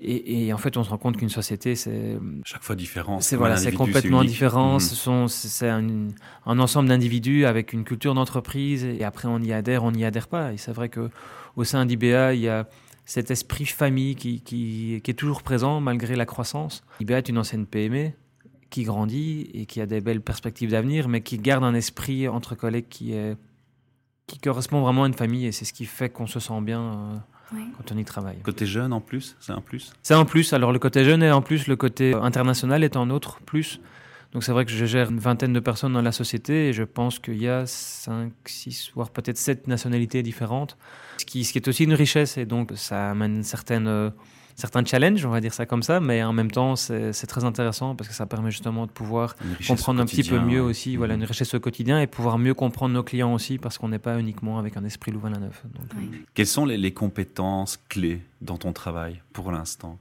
Et, 0.05 0.53
en 0.53 0.59
fait, 0.59 0.77
on 0.77 0.83
se 0.83 0.91
rend 0.91 0.99
compte 0.99 1.17
qu'une 1.17 1.29
société, 1.29 1.77
c'est 1.77 2.19
chaque 2.45 2.63
fois 2.63 2.75
différent. 2.75 3.21
C'est 3.21 3.37
voilà, 3.37 3.57
c'est 3.57 3.73
complètement 3.73 4.25
différent. 4.25 4.75
Mhm. 4.75 5.29
c'est 5.29 5.69
un, 5.69 6.09
ensemble 6.45 6.89
d'individus 6.89 7.47
avec 7.47 7.73
une 7.73 7.85
culture 7.85 8.15
d'entreprise. 8.15 8.85
Et 8.85 9.05
après, 9.05 9.29
on 9.29 9.39
y 9.39 9.53
adhère, 9.53 9.85
on 9.85 9.93
n'y 9.93 10.05
adhère 10.05 10.29
pas. 10.29 10.53
Et 10.53 10.57
c'est 10.57 10.73
vrai 10.73 10.89
que 10.89 11.09
au 11.57 11.65
sein 11.65 11.87
d'IBA, 11.87 12.35
il 12.35 12.41
y 12.41 12.49
a 12.49 12.69
cet 13.05 13.31
esprit 13.31 13.67
famille 13.67 14.17
qui, 14.17 14.41
qui, 14.41 15.01
qui, 15.03 15.11
est 15.11 15.15
toujours 15.15 15.43
présent 15.43 15.81
malgré 15.81 16.17
la 16.17 16.27
croissance. 16.27 16.83
IBA 17.01 17.19
est 17.19 17.29
une 17.29 17.39
ancienne 17.39 17.67
PME 17.67 18.13
qui 18.73 18.85
grandit 18.85 19.51
et 19.53 19.67
qui 19.67 19.81
a 19.81 19.87
des 19.87 20.00
belles 20.00 20.23
perspectives 20.23 20.71
d'avenir, 20.71 21.07
mais 21.07 21.21
qui 21.21 21.38
garde 21.38 21.62
un 21.62 21.75
esprit 21.75 22.26
entre 22.26 22.55
collègues 22.55 22.88
qui, 22.88 23.12
est, 23.12 23.37
qui 24.26 24.38
correspond 24.38 24.81
vraiment 24.81 25.05
à 25.05 25.07
une 25.07 25.14
famille 25.14 25.47
et 25.47 25.52
c'est 25.52 25.67
ce 25.67 25.75
qui 25.75 25.85
fait 25.85 26.09
qu'on 26.09 26.26
se 26.26 26.41
sent 26.41 26.61
bien 26.62 26.81
euh, 26.81 27.57
quand 27.76 27.93
on 27.93 27.99
y 27.99 28.05
travaille. 28.05 28.38
Côté 28.38 28.64
jeune 28.64 28.95
en 28.95 29.00
plus, 29.00 29.37
c'est 29.41 29.52
un 29.52 29.61
plus 29.61 29.93
C'est 30.02 30.14
un 30.14 30.25
plus. 30.25 30.55
Alors 30.55 30.73
le 30.73 30.79
côté 30.79 31.05
jeune 31.05 31.23
est 31.23 31.31
en 31.31 31.43
plus, 31.43 31.67
le 31.67 31.76
côté 31.76 32.14
international 32.14 32.83
est 32.83 32.97
un 32.97 33.11
autre 33.11 33.41
plus. 33.45 33.79
Donc 34.33 34.43
c'est 34.43 34.52
vrai 34.52 34.64
que 34.64 34.73
je 34.73 34.87
gère 34.87 35.11
une 35.11 35.19
vingtaine 35.19 35.52
de 35.52 35.61
personnes 35.61 35.93
dans 35.93 36.00
la 36.00 36.12
société 36.12 36.69
et 36.69 36.73
je 36.73 36.85
pense 36.85 37.19
qu'il 37.19 37.43
y 37.43 37.49
a 37.49 37.67
5, 37.67 38.33
6, 38.47 38.93
voire 38.95 39.11
peut-être 39.11 39.37
7 39.37 39.69
nationalités 39.69 40.23
différentes, 40.23 40.79
ce 41.19 41.26
qui, 41.26 41.45
ce 41.45 41.52
qui 41.52 41.59
est 41.59 41.69
aussi 41.69 41.85
une 41.85 41.93
richesse 41.93 42.38
et 42.38 42.47
donc 42.47 42.73
ça 42.75 43.11
amène 43.11 43.43
certaines 43.43 43.88
euh, 43.88 44.09
certains 44.54 44.85
challenges, 44.85 45.25
on 45.25 45.30
va 45.30 45.40
dire 45.40 45.54
ça 45.54 45.66
comme 45.66 45.82
ça, 45.82 46.00
mais 46.00 46.23
en 46.23 46.32
même 46.32 46.50
temps, 46.50 46.76
c'est 46.76 47.26
très 47.26 47.44
intéressant 47.44 47.94
parce 47.94 48.09
que 48.09 48.14
ça 48.14 48.26
permet 48.26 48.50
justement 48.50 48.87
de 48.87 48.90
pouvoir 48.90 49.37
comprendre 49.66 50.00
un 50.00 50.06
petit 50.06 50.23
peu 50.23 50.38
mieux 50.38 50.62
aussi, 50.62 50.97
voilà, 50.97 51.14
une 51.14 51.25
richesse 51.25 51.54
au 51.54 51.61
quotidien 51.61 52.00
et 52.00 52.06
pouvoir 52.06 52.38
mieux 52.38 52.54
comprendre 52.54 52.94
nos 52.94 53.02
clients 53.02 53.32
aussi 53.35 53.59
parce 53.59 53.78
qu'on 53.78 53.88
n'est 53.88 53.99
pas 53.99 54.18
uniquement 54.18 54.59
avec 54.59 54.76
un 54.76 54.85
esprit 54.85 55.12
Louvain-la-Neuve. 55.12 55.61
Euh, 55.64 56.00
Quelles 56.35 56.47
sont 56.47 56.64
les, 56.64 56.92
compétences 56.92 57.78
clés 57.88 58.21
dans 58.40 58.59
ton 58.59 58.73
travail 58.73 59.23
pour 59.32 59.50
l'instant? 59.50 59.99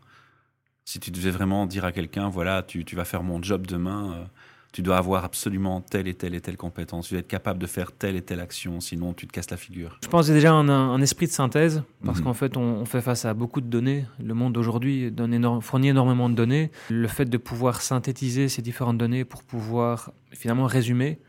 Si 0.84 1.00
tu 1.00 1.12
devais 1.12 1.32
vraiment 1.32 1.66
dire 1.66 1.86
à 1.86 1.92
quelqu'un, 1.92 2.30
voilà, 2.30 2.64
tu, 2.64 2.84
vas 2.96 3.06
faire 3.06 3.24
mon 3.24 3.42
job 3.42 3.66
demain. 3.66 4.14
Euh, 4.14 4.26
tu 4.72 4.82
dois 4.82 4.98
avoir 4.98 5.26
absolument 5.26 5.82
telle 5.82 6.08
et 6.08 6.14
telle 6.14 6.34
et 6.34 6.42
telle 6.42 6.58
compétence, 6.58 7.08
tu 7.08 7.14
dois 7.14 7.20
être 7.20 7.28
capable 7.28 7.60
de 7.60 7.68
faire 7.68 7.92
telle 7.92 8.16
et 8.16 8.22
telle 8.22 8.40
action, 8.40 8.80
sinon 8.80 9.14
tu 9.14 9.28
te 9.28 9.34
casses 9.34 9.52
la 9.52 9.58
figure. 9.58 9.98
Je 10.04 10.08
pense 10.08 10.28
déjà 10.28 10.54
un, 10.54 10.70
un 10.70 11.02
esprit 11.02 11.28
de 11.28 11.32
synthèse, 11.32 11.84
parce 12.06 12.20
mhm. 12.20 12.26
qu'en 12.26 12.34
fait 12.34 12.58
on, 12.58 12.86
fait 12.86 13.02
face 13.02 13.26
à 13.26 13.34
beaucoup 13.34 13.62
de 13.62 13.68
données. 13.68 14.06
Le 14.24 14.34
monde 14.34 14.54
d'aujourd'hui 14.54 15.14
fournit 15.62 15.90
énormément 15.90 16.30
de 16.30 16.36
données. 16.36 16.72
Le 16.90 17.08
fait 17.08 17.26
de 17.26 17.38
pouvoir 17.38 17.82
synthétiser 17.82 18.50
ces 18.50 18.62
différentes 18.62 18.98
données 18.98 19.26
pour 19.26 19.44
pouvoir 19.44 20.12
finalement 20.32 20.66
résumer 20.66 21.20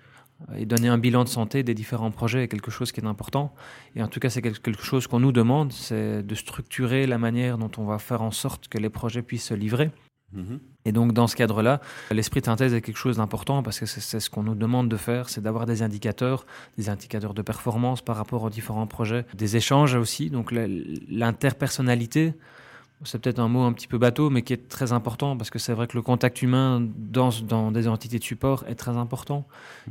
euh, 0.51 0.57
et 0.57 0.67
donner 0.67 0.89
un 0.89 0.99
bilan 0.99 1.25
de 1.25 1.29
santé 1.29 1.63
des 1.63 1.75
différents 1.75 2.11
projets 2.11 2.45
est 2.45 2.49
quelque 2.49 2.71
chose 2.71 2.93
qui 2.93 3.01
est 3.01 3.07
important. 3.07 3.55
Et 3.97 4.03
en 4.03 4.09
tout 4.09 4.21
cas, 4.21 4.31
c'est 4.31 4.43
quelque 4.43 4.83
chose 4.83 5.07
qu'on 5.07 5.21
nous 5.21 5.33
demande, 5.33 5.73
c'est 5.73 6.23
de 6.23 6.35
structurer 6.35 7.07
la 7.07 7.19
manière 7.19 7.59
dont 7.59 7.71
on 7.79 7.85
va 7.85 7.99
faire 7.99 8.23
en 8.23 8.31
sorte 8.31 8.69
que 8.69 8.79
les 8.79 8.91
projets 8.91 9.23
puissent 9.23 9.47
se 9.47 9.55
livrer. 9.55 9.91
Et 10.85 10.93
donc 10.93 11.13
dans 11.13 11.27
ce 11.27 11.37
cadre-là, 11.37 11.81
l'esprit 12.11 12.41
de 12.41 12.47
synthèse 12.47 12.75
est 12.75 12.81
quelque 12.81 12.97
chose 12.97 13.19
d'important 13.19 13.63
parce 13.63 13.79
que 13.79 13.87
c'est 13.87 14.21
ce 14.21 14.31
qu'on 14.31 14.43
nous 14.43 14.55
demande 14.55 14.89
de 14.89 14.97
faire, 14.97 15.29
c'est 15.29 15.41
d'avoir 15.41 15.67
des 15.67 15.83
indicateurs, 15.83 16.47
des 16.77 16.89
indicateurs 16.89 17.35
de 17.35 17.43
performance 17.43 18.03
par 18.03 18.17
rapport 18.17 18.43
aux 18.43 18.51
différents 18.51 18.87
projets, 18.87 19.25
des 19.35 19.57
échanges 19.57 19.95
aussi, 19.95 20.31
donc 20.31 20.53
l'interpersonnalité. 20.53 22.35
C'est 23.05 23.21
peut-être 23.21 23.41
un 23.41 23.49
mot 23.49 23.63
un 23.63 23.73
petit 23.73 23.89
peu 23.89 23.99
bateau, 23.99 24.31
mais 24.31 24.43
qui 24.43 24.53
est 24.53 24.69
très 24.69 24.93
important 24.93 25.37
parce 25.37 25.51
que 25.51 25.59
c'est 25.59 25.73
vrai 25.73 25.89
que 25.89 25.97
le 25.97 26.03
contact 26.03 26.41
humain 26.41 26.81
dans, 26.97 27.31
dans 27.49 27.73
des 27.73 27.89
entités 27.89 28.21
de 28.21 28.23
support 28.23 28.65
est 28.69 28.77
très 28.77 28.97
important. 28.97 29.45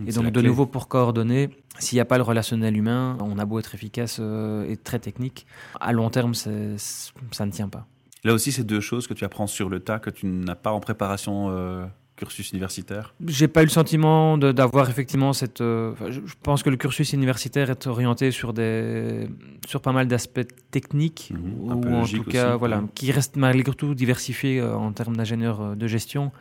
Et 0.07 0.13
donc, 0.13 0.31
de 0.31 0.41
nouveau, 0.41 0.65
pour 0.65 0.87
coordonner, 0.87 1.49
s'il 1.77 1.97
n'y 1.97 2.01
a 2.01 2.05
pas 2.05 2.15
le 2.15 2.23
relationnel 2.23 2.77
humain, 2.77 3.17
on 3.19 3.37
a 3.37 3.43
beau 3.43 3.59
être 3.59 3.75
efficace 3.75 4.19
euh, 4.21 4.69
et 4.69 4.77
très 4.77 4.99
technique, 4.99 5.45
à 5.81 5.91
long 5.91 6.09
terme, 6.09 6.33
ça 6.33 6.49
ne 6.49 7.51
tient 7.51 7.67
pas. 7.67 7.85
Là 8.23 8.33
aussi, 8.33 8.51
c'est 8.51 8.63
deux 8.63 8.81
choses 8.81 9.07
que 9.07 9.13
tu 9.13 9.25
apprends 9.25 9.47
sur 9.47 9.69
le 9.69 9.79
tas, 9.79 9.99
que 9.99 10.09
tu 10.09 10.27
n'as 10.27 10.55
pas 10.55 10.71
en 10.71 10.79
préparation 10.79 11.49
euh, 11.49 11.85
cursus 12.21 12.51
universitaire 12.51 13.15
J'ai 13.25 13.47
pas 13.47 13.63
eu 13.63 13.65
le 13.65 13.71
sentiment 13.71 14.37
d'avoir 14.37 14.89
effectivement 14.91 15.33
cette. 15.33 15.61
Euh, 15.61 15.93
je 16.07 16.33
pense 16.43 16.61
que 16.61 16.69
le 16.69 16.77
cursus 16.77 17.13
universitaire 17.13 17.71
est 17.71 17.87
orienté 17.87 18.29
sur 18.29 18.53
des 18.53 19.27
sur 19.67 19.81
pas 19.81 19.91
mal 19.91 20.07
d'aspects 20.07 20.47
techniques 20.69 21.33
mhm, 21.33 21.53
ou 21.59 21.95
en 21.95 22.05
tout 22.05 22.23
cas 22.23 22.55
voilà 22.57 22.83
qui 22.93 23.11
reste 23.11 23.37
malgré 23.37 23.73
tout 23.73 23.95
diversifié 23.95 24.59
euh, 24.59 24.75
en 24.75 24.91
termes 24.91 25.15
d'ingénieur 25.15 25.75
de 25.75 25.87
gestion. 25.87 26.31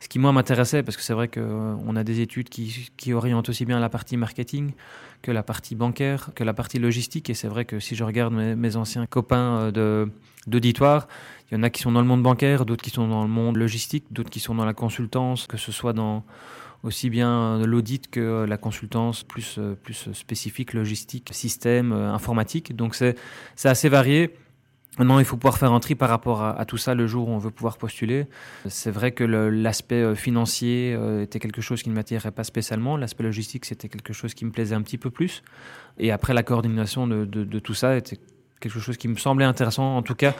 Ce 0.00 0.08
qui 0.08 0.18
moi 0.18 0.32
m'intéressait 0.32 0.82
parce 0.82 0.96
que 0.96 1.04
c'est 1.04 1.14
vrai 1.14 1.28
qu'on 1.28 1.94
a 1.94 2.02
des 2.02 2.20
études 2.20 2.48
qui, 2.48 2.90
qui 2.96 3.12
orientent 3.12 3.48
aussi 3.48 3.64
bien 3.64 3.78
la 3.78 3.88
partie 3.88 4.16
marketing 4.16 4.72
que 5.22 5.30
la 5.32 5.42
partie 5.42 5.74
bancaire, 5.74 6.30
que 6.34 6.44
la 6.44 6.54
partie 6.54 6.78
logistique. 6.78 7.30
Et 7.30 7.34
c'est 7.34 7.48
vrai 7.48 7.64
que 7.64 7.80
si 7.80 7.94
je 7.94 8.04
regarde 8.04 8.32
mes, 8.32 8.76
anciens 8.76 9.06
copains 9.06 9.70
euh, 9.76 10.06
d'auditoire, 10.48 11.08
il 11.50 11.54
y 11.54 11.60
en 11.60 11.62
a 11.62 11.70
qui 11.70 11.82
sont 11.82 11.92
dans 11.92 12.00
le 12.00 12.06
monde 12.06 12.22
bancaire, 12.22 12.64
d'autres 12.64 12.82
qui 12.82 12.90
sont 12.90 13.08
dans 13.08 13.22
le 13.22 13.28
monde 13.28 13.56
logistique, 13.56 14.04
d'autres 14.10 14.30
qui 14.30 14.40
sont 14.40 14.54
dans 14.54 14.64
la 14.64 14.74
consultance, 14.74 15.46
que 15.46 15.56
ce 15.56 15.72
soit 15.72 15.92
dans 15.92 16.24
aussi 16.84 17.10
bien 17.10 17.58
l'audit 17.66 18.08
que 18.08 18.44
la 18.48 18.56
consultance 18.56 19.24
plus, 19.24 19.56
euh, 19.58 19.74
plus 19.74 20.12
spécifique, 20.12 20.74
logistique, 20.74 21.30
système, 21.32 21.92
euh, 21.92 22.12
informatique. 22.12 22.76
Donc 22.76 22.94
c'est 22.94 23.16
assez 23.64 23.88
varié. 23.88 24.32
Maintenant, 24.98 25.20
il 25.20 25.24
faut 25.24 25.36
pouvoir 25.36 25.58
faire 25.58 25.72
un 25.72 25.78
tri 25.78 25.94
par 25.94 26.08
rapport 26.08 26.42
à, 26.42 26.64
tout 26.64 26.76
ça 26.76 26.94
le 26.94 27.06
jour 27.06 27.28
où 27.28 27.30
on 27.30 27.38
veut 27.38 27.52
pouvoir 27.52 27.78
postuler. 27.78 28.26
C'est 28.66 28.90
vrai 28.90 29.12
que 29.12 29.22
l'aspect 29.22 30.02
euh, 30.02 30.16
financier 30.16 30.92
euh, 30.98 31.22
était 31.22 31.38
quelque 31.38 31.60
chose 31.60 31.84
qui 31.84 31.88
ne 31.88 31.94
m'attirait 31.94 32.32
pas 32.32 32.42
spécialement. 32.42 32.96
L'aspect 32.96 33.22
logistique, 33.22 33.64
c'était 33.64 33.88
quelque 33.88 34.12
chose 34.12 34.34
qui 34.34 34.44
me 34.44 34.50
plaisait 34.50 34.74
un 34.74 34.82
petit 34.82 34.98
peu 34.98 35.10
plus. 35.10 35.44
Et 35.98 36.10
après, 36.10 36.34
la 36.34 36.42
coordination 36.42 37.06
de, 37.06 37.58
tout 37.60 37.74
ça 37.74 37.96
était 37.96 38.18
quelque 38.60 38.78
chose 38.78 38.96
qui 38.96 39.08
me 39.08 39.16
semblait 39.16 39.44
intéressant, 39.44 39.96
en 39.96 40.02
tout 40.02 40.14
cas, 40.14 40.34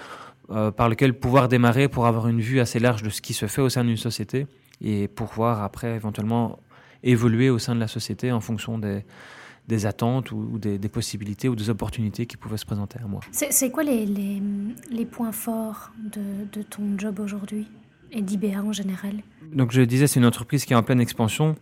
euh, 0.51 0.71
par 0.71 0.89
lequel 0.89 1.19
pouvoir 1.19 1.49
démarrer 1.49 1.89
pour 1.89 2.07
avoir 2.07 2.29
une 2.29 2.41
vue 2.41 2.61
assez 2.61 2.79
large 2.79 3.03
de 3.03 3.11
ce 3.11 3.21
qui 3.21 3.35
se 3.35 3.47
fait 3.47 3.61
au 3.61 3.69
sein 3.69 3.85
d'une 3.85 3.97
société 3.97 4.47
et 4.81 5.09
pouvoir 5.09 5.63
après 5.63 5.95
éventuellement 5.95 6.59
évoluer 7.03 7.51
au 7.51 7.59
sein 7.59 7.75
de 7.75 7.81
la 7.81 7.89
société 7.89 8.33
en 8.33 8.41
fonction 8.41 8.79
des, 8.79 9.05
des 9.69 9.87
attentes 9.87 10.33
ou, 10.33 10.59
des, 10.59 10.79
possibilités 10.89 11.49
ou 11.49 11.55
des 11.55 11.71
opportunités 11.71 12.27
qui 12.27 12.37
pouvaient 12.37 12.57
se 12.57 12.65
présenter 12.67 12.99
à 12.99 13.07
moi. 13.07 13.21
C'est 13.31 13.71
quoi 13.71 13.83
les, 13.83 14.07
les, 14.07 15.07
points 15.07 15.33
forts 15.33 15.91
de, 16.03 16.47
de 16.53 16.63
ton 16.63 16.97
job 16.97 17.21
aujourd'hui 17.21 17.69
et 18.11 18.23
d'IBA 18.23 18.63
en 18.63 18.73
général? 18.73 19.23
Donc 19.53 19.73
je 19.73 19.83
disais, 19.83 20.07
c'est 20.07 20.19
une 20.19 20.27
entreprise 20.27 20.65
qui 20.65 20.73
est 20.73 20.77
en 20.77 20.83
pleine 20.83 21.01
expansion 21.01 21.57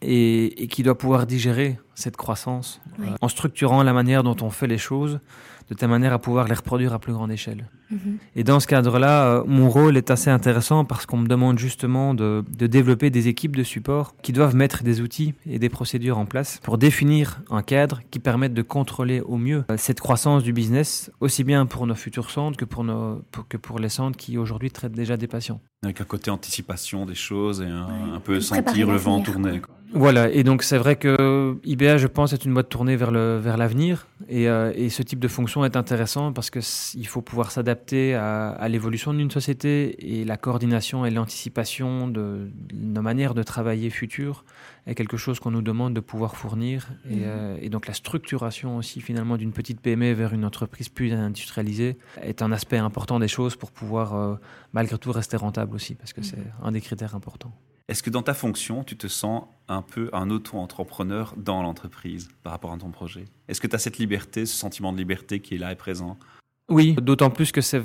et, 0.00 0.68
qui 0.70 0.82
doit 0.82 0.96
pouvoir 0.96 1.26
digérer 1.26 1.78
cette 1.94 2.16
croissance 2.16 2.80
euh, 3.00 3.06
en 3.20 3.28
structurant 3.28 3.82
la 3.82 3.92
manière 3.92 4.22
dont 4.22 4.36
on 4.40 4.50
fait 4.50 4.66
les 4.66 4.78
choses 4.78 5.20
de 5.68 5.74
telle 5.74 5.88
manière 5.88 6.12
à 6.12 6.18
pouvoir 6.18 6.48
les 6.48 6.54
reproduire 6.54 6.92
à 6.94 6.98
plus 6.98 7.12
grande 7.12 7.30
échelle. 7.30 7.68
Mhm. 7.90 8.18
Et 8.36 8.44
dans 8.44 8.60
ce 8.60 8.66
cadre-là, 8.66 9.26
euh, 9.26 9.44
mon 9.46 9.68
rôle 9.70 9.96
est 9.96 10.10
assez 10.10 10.30
intéressant 10.30 10.84
parce 10.84 11.06
qu'on 11.06 11.18
me 11.18 11.26
demande 11.26 11.58
justement 11.58 12.14
de, 12.14 12.44
de, 12.56 12.66
développer 12.66 13.10
des 13.10 13.28
équipes 13.28 13.56
de 13.56 13.62
support 13.62 14.14
qui 14.22 14.32
doivent 14.32 14.54
mettre 14.54 14.82
des 14.82 15.00
outils 15.00 15.34
et 15.46 15.58
des 15.58 15.68
procédures 15.68 16.18
en 16.18 16.26
place 16.26 16.60
pour 16.62 16.78
définir 16.78 17.40
un 17.50 17.62
cadre 17.62 18.00
qui 18.10 18.18
permette 18.18 18.54
de 18.54 18.62
contrôler 18.62 19.20
au 19.20 19.36
mieux 19.36 19.64
euh, 19.70 19.76
cette 19.76 20.00
croissance 20.00 20.42
du 20.42 20.52
business, 20.52 21.10
aussi 21.20 21.44
bien 21.44 21.66
pour 21.66 21.86
nos 21.86 21.94
futurs 21.94 22.30
centres 22.30 22.56
que 22.56 22.64
pour, 22.64 22.84
nos, 22.84 23.22
que 23.48 23.56
pour 23.56 23.78
les 23.78 23.88
centres 23.88 24.16
qui 24.16 24.38
aujourd'hui 24.38 24.70
traitent 24.70 24.92
déjà 24.92 25.16
des 25.16 25.26
patients. 25.26 25.60
Avec 25.82 26.00
un 26.00 26.04
côté 26.04 26.30
anticipation 26.30 27.06
des 27.06 27.14
choses 27.14 27.60
et 27.60 27.66
un, 27.66 28.20
peu 28.20 28.40
sentir 28.40 28.90
le 28.90 28.96
vent 28.96 29.20
tourner. 29.20 29.60
Voilà, 29.92 30.30
et 30.30 30.44
donc 30.44 30.62
c'est 30.62 30.76
vrai 30.76 30.96
que 30.96 31.56
IBA, 31.64 31.96
je 31.96 32.06
pense, 32.06 32.32
est 32.32 32.44
une 32.44 32.52
boîte 32.52 32.68
tournée 32.68 32.96
vers 32.96 33.10
l'avenir 33.10 34.06
vers 34.20 34.28
et, 34.28 34.48
euh, 34.48 34.72
et 34.74 34.90
ce 34.90 35.02
type 35.02 35.18
de 35.18 35.28
fonction 35.28 35.64
est 35.64 35.76
intéressant 35.76 36.32
parce 36.32 36.50
qu'il 36.50 37.06
faut 37.06 37.22
pouvoir 37.22 37.50
s'adapter 37.50 38.14
à, 38.14 38.68
l'évolution 38.68 39.14
d'une 39.14 39.30
société 39.30 40.20
et 40.20 40.24
la 40.24 40.36
coordination 40.36 41.06
et 41.06 41.10
l'anticipation 41.10 42.06
de, 42.06 42.50
nos 42.74 43.00
manières 43.00 43.34
de 43.34 43.42
travailler 43.42 43.88
futures 43.88 44.44
est 44.86 44.94
quelque 44.94 45.16
chose 45.16 45.40
qu'on 45.40 45.50
nous 45.50 45.62
demande 45.62 45.94
de 45.94 46.00
pouvoir 46.00 46.36
fournir. 46.36 46.88
Et, 47.08 47.16
mhm. 47.16 47.22
euh, 47.24 47.68
donc 47.68 47.86
la 47.86 47.94
structuration 47.94 48.76
aussi 48.76 49.00
finalement 49.00 49.36
d'une 49.36 49.52
petite 49.52 49.80
PME 49.80 50.12
vers 50.12 50.34
une 50.34 50.44
entreprise 50.44 50.90
plus 50.90 51.12
industrialisée 51.12 51.96
est 52.22 52.42
un 52.42 52.52
aspect 52.52 52.78
important 52.78 53.18
des 53.18 53.28
choses 53.28 53.56
pour 53.56 53.70
pouvoir 53.70 54.14
euh, 54.14 54.34
malgré 54.72 54.98
tout 54.98 55.12
rester 55.12 55.38
rentable 55.38 55.74
aussi 55.74 55.94
parce 55.94 56.12
que 56.12 56.20
mhm. 56.20 56.26
c'est 56.26 56.46
un 56.62 56.72
des 56.72 56.82
critères 56.82 57.14
importants. 57.14 57.52
Est-ce 57.88 58.02
que 58.02 58.10
dans 58.10 58.22
ta 58.22 58.34
fonction, 58.34 58.84
tu 58.84 58.98
te 58.98 59.06
sens 59.06 59.44
un 59.66 59.80
peu 59.80 60.10
un 60.12 60.28
auto-entrepreneur 60.28 61.34
dans 61.38 61.62
l'entreprise 61.62 62.28
par 62.42 62.52
rapport 62.52 62.72
à 62.72 62.76
ton 62.76 62.90
projet? 62.90 63.24
Est-ce 63.48 63.62
que 63.62 63.66
tu 63.66 63.74
as 63.74 63.78
cette 63.78 63.96
liberté, 63.96 64.44
ce 64.44 64.54
sentiment 64.54 64.92
de 64.92 64.98
liberté 64.98 65.40
qui 65.40 65.54
est 65.54 65.58
là 65.58 65.72
et 65.72 65.74
présent? 65.74 66.18
Oui, 66.68 66.94
d'autant 67.00 67.30
plus 67.30 67.50
que 67.50 67.62
c'est, 67.62 67.82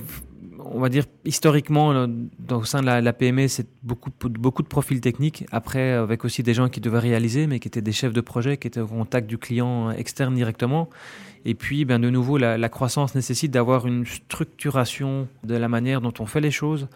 on 0.59 0.81
va 0.81 0.89
dire, 0.89 1.05
historiquement, 1.23 2.05
au 2.51 2.63
sein 2.65 2.81
de 2.81 2.85
la, 2.85 3.13
PME, 3.13 3.47
c'est 3.47 3.67
beaucoup, 3.81 4.09
beaucoup 4.19 4.61
de 4.61 4.67
profils 4.67 4.99
techniques. 4.99 5.45
Après, 5.53 5.93
avec 5.93 6.25
aussi 6.25 6.43
des 6.43 6.53
gens 6.53 6.67
qui 6.67 6.81
devaient 6.81 6.99
réaliser, 6.99 7.47
mais 7.47 7.59
qui 7.59 7.69
étaient 7.69 7.81
des 7.81 7.93
chefs 7.93 8.11
de 8.11 8.19
projet, 8.19 8.57
qui 8.57 8.67
étaient 8.67 8.81
au 8.81 8.87
contact 8.87 9.27
du 9.27 9.37
client 9.37 9.89
externe 9.91 10.35
directement. 10.35 10.89
Et 11.45 11.55
puis, 11.55 11.85
ben, 11.85 11.99
de 11.99 12.09
nouveau, 12.09 12.37
la, 12.37 12.69
croissance 12.69 13.15
nécessite 13.15 13.51
d'avoir 13.51 13.87
une 13.87 14.05
structuration 14.05 15.29
de 15.45 15.55
la 15.55 15.69
manière 15.69 16.01
dont 16.01 16.13
on 16.19 16.25
fait 16.25 16.41
les 16.41 16.51
choses. 16.51 16.89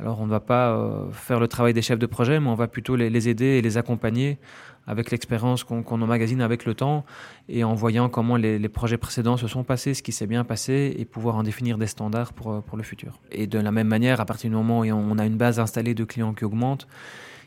Alors, 0.00 0.18
on 0.20 0.24
ne 0.24 0.30
va 0.30 0.40
pas 0.40 0.70
euh, 0.70 1.10
faire 1.12 1.38
le 1.40 1.46
travail 1.46 1.74
des 1.74 1.82
chefs 1.82 1.98
de 1.98 2.06
projet, 2.06 2.40
mais 2.40 2.48
on 2.48 2.54
va 2.54 2.68
plutôt 2.68 2.96
les, 2.96 3.28
aider 3.28 3.44
et 3.44 3.62
les 3.62 3.76
accompagner 3.76 4.38
avec 4.86 5.10
l'expérience 5.10 5.62
qu'on 5.62 5.84
emmagasine 6.02 6.40
avec 6.40 6.64
le 6.64 6.72
temps 6.72 7.04
et 7.50 7.64
en 7.64 7.74
voyant 7.74 8.08
comment 8.08 8.36
les, 8.36 8.68
projets 8.70 8.96
précédents 8.96 9.36
se 9.36 9.46
sont 9.46 9.62
passés, 9.62 9.92
ce 9.92 10.02
qui 10.02 10.12
s'est 10.12 10.26
bien 10.26 10.42
passé 10.42 10.96
et 10.98 11.04
pouvoir 11.04 11.36
en 11.36 11.42
définir 11.42 11.76
des 11.76 11.86
standards 11.86 12.32
pour, 12.32 12.50
euh, 12.50 12.60
pour 12.62 12.78
le 12.78 12.82
futur. 12.82 13.20
Et 13.30 13.46
de 13.46 13.58
la 13.58 13.72
même 13.72 13.88
manière, 13.88 14.22
à 14.22 14.24
partir 14.24 14.48
du 14.48 14.56
moment 14.56 14.80
où 14.80 14.84
on 14.86 15.18
a 15.18 15.26
une 15.26 15.36
base 15.36 15.60
installée 15.60 15.94
de 15.94 16.04
clients 16.04 16.32
qui 16.32 16.46
augmente, 16.46 16.88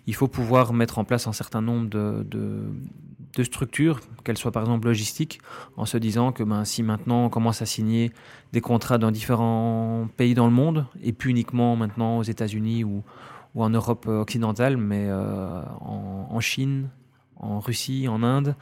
il 0.05 0.13
faut 0.13 0.27
pouvoir 0.27 0.73
mettre 0.73 0.99
en 0.99 1.05
place 1.05 1.25
un 1.25 1.33
certain 1.33 1.61
nombre 1.61 1.89
de, 1.89 2.61
structures, 3.41 3.99
qu'elles 4.23 4.37
soient 4.37 4.51
par 4.51 4.63
exemple 4.63 4.87
logistiques, 4.87 5.39
en 5.77 5.85
se 5.85 5.97
disant 5.97 6.31
que 6.31 6.43
ben, 6.43 6.65
si 6.65 6.83
maintenant 6.83 7.25
on 7.25 7.29
commence 7.29 7.61
à 7.63 7.65
signer 7.65 8.11
des 8.51 8.61
contrats 8.61 8.99
dans 8.99 9.09
différents 9.09 10.07
pays 10.17 10.35
dans 10.35 10.45
le 10.45 10.53
monde, 10.53 10.85
et 11.01 11.13
plus 11.13 11.31
uniquement 11.31 11.75
maintenant 11.75 12.19
aux 12.19 12.23
États-Unis 12.23 12.83
ou, 12.83 13.03
ou 13.55 13.63
en 13.63 13.69
Europe 13.69 14.07
occidentale, 14.07 14.77
mais 14.77 15.07
euh, 15.07 15.61
en, 15.81 16.39
Chine, 16.39 16.89
en 17.37 17.59
Russie, 17.59 18.07
en 18.07 18.21
Inde, 18.21 18.55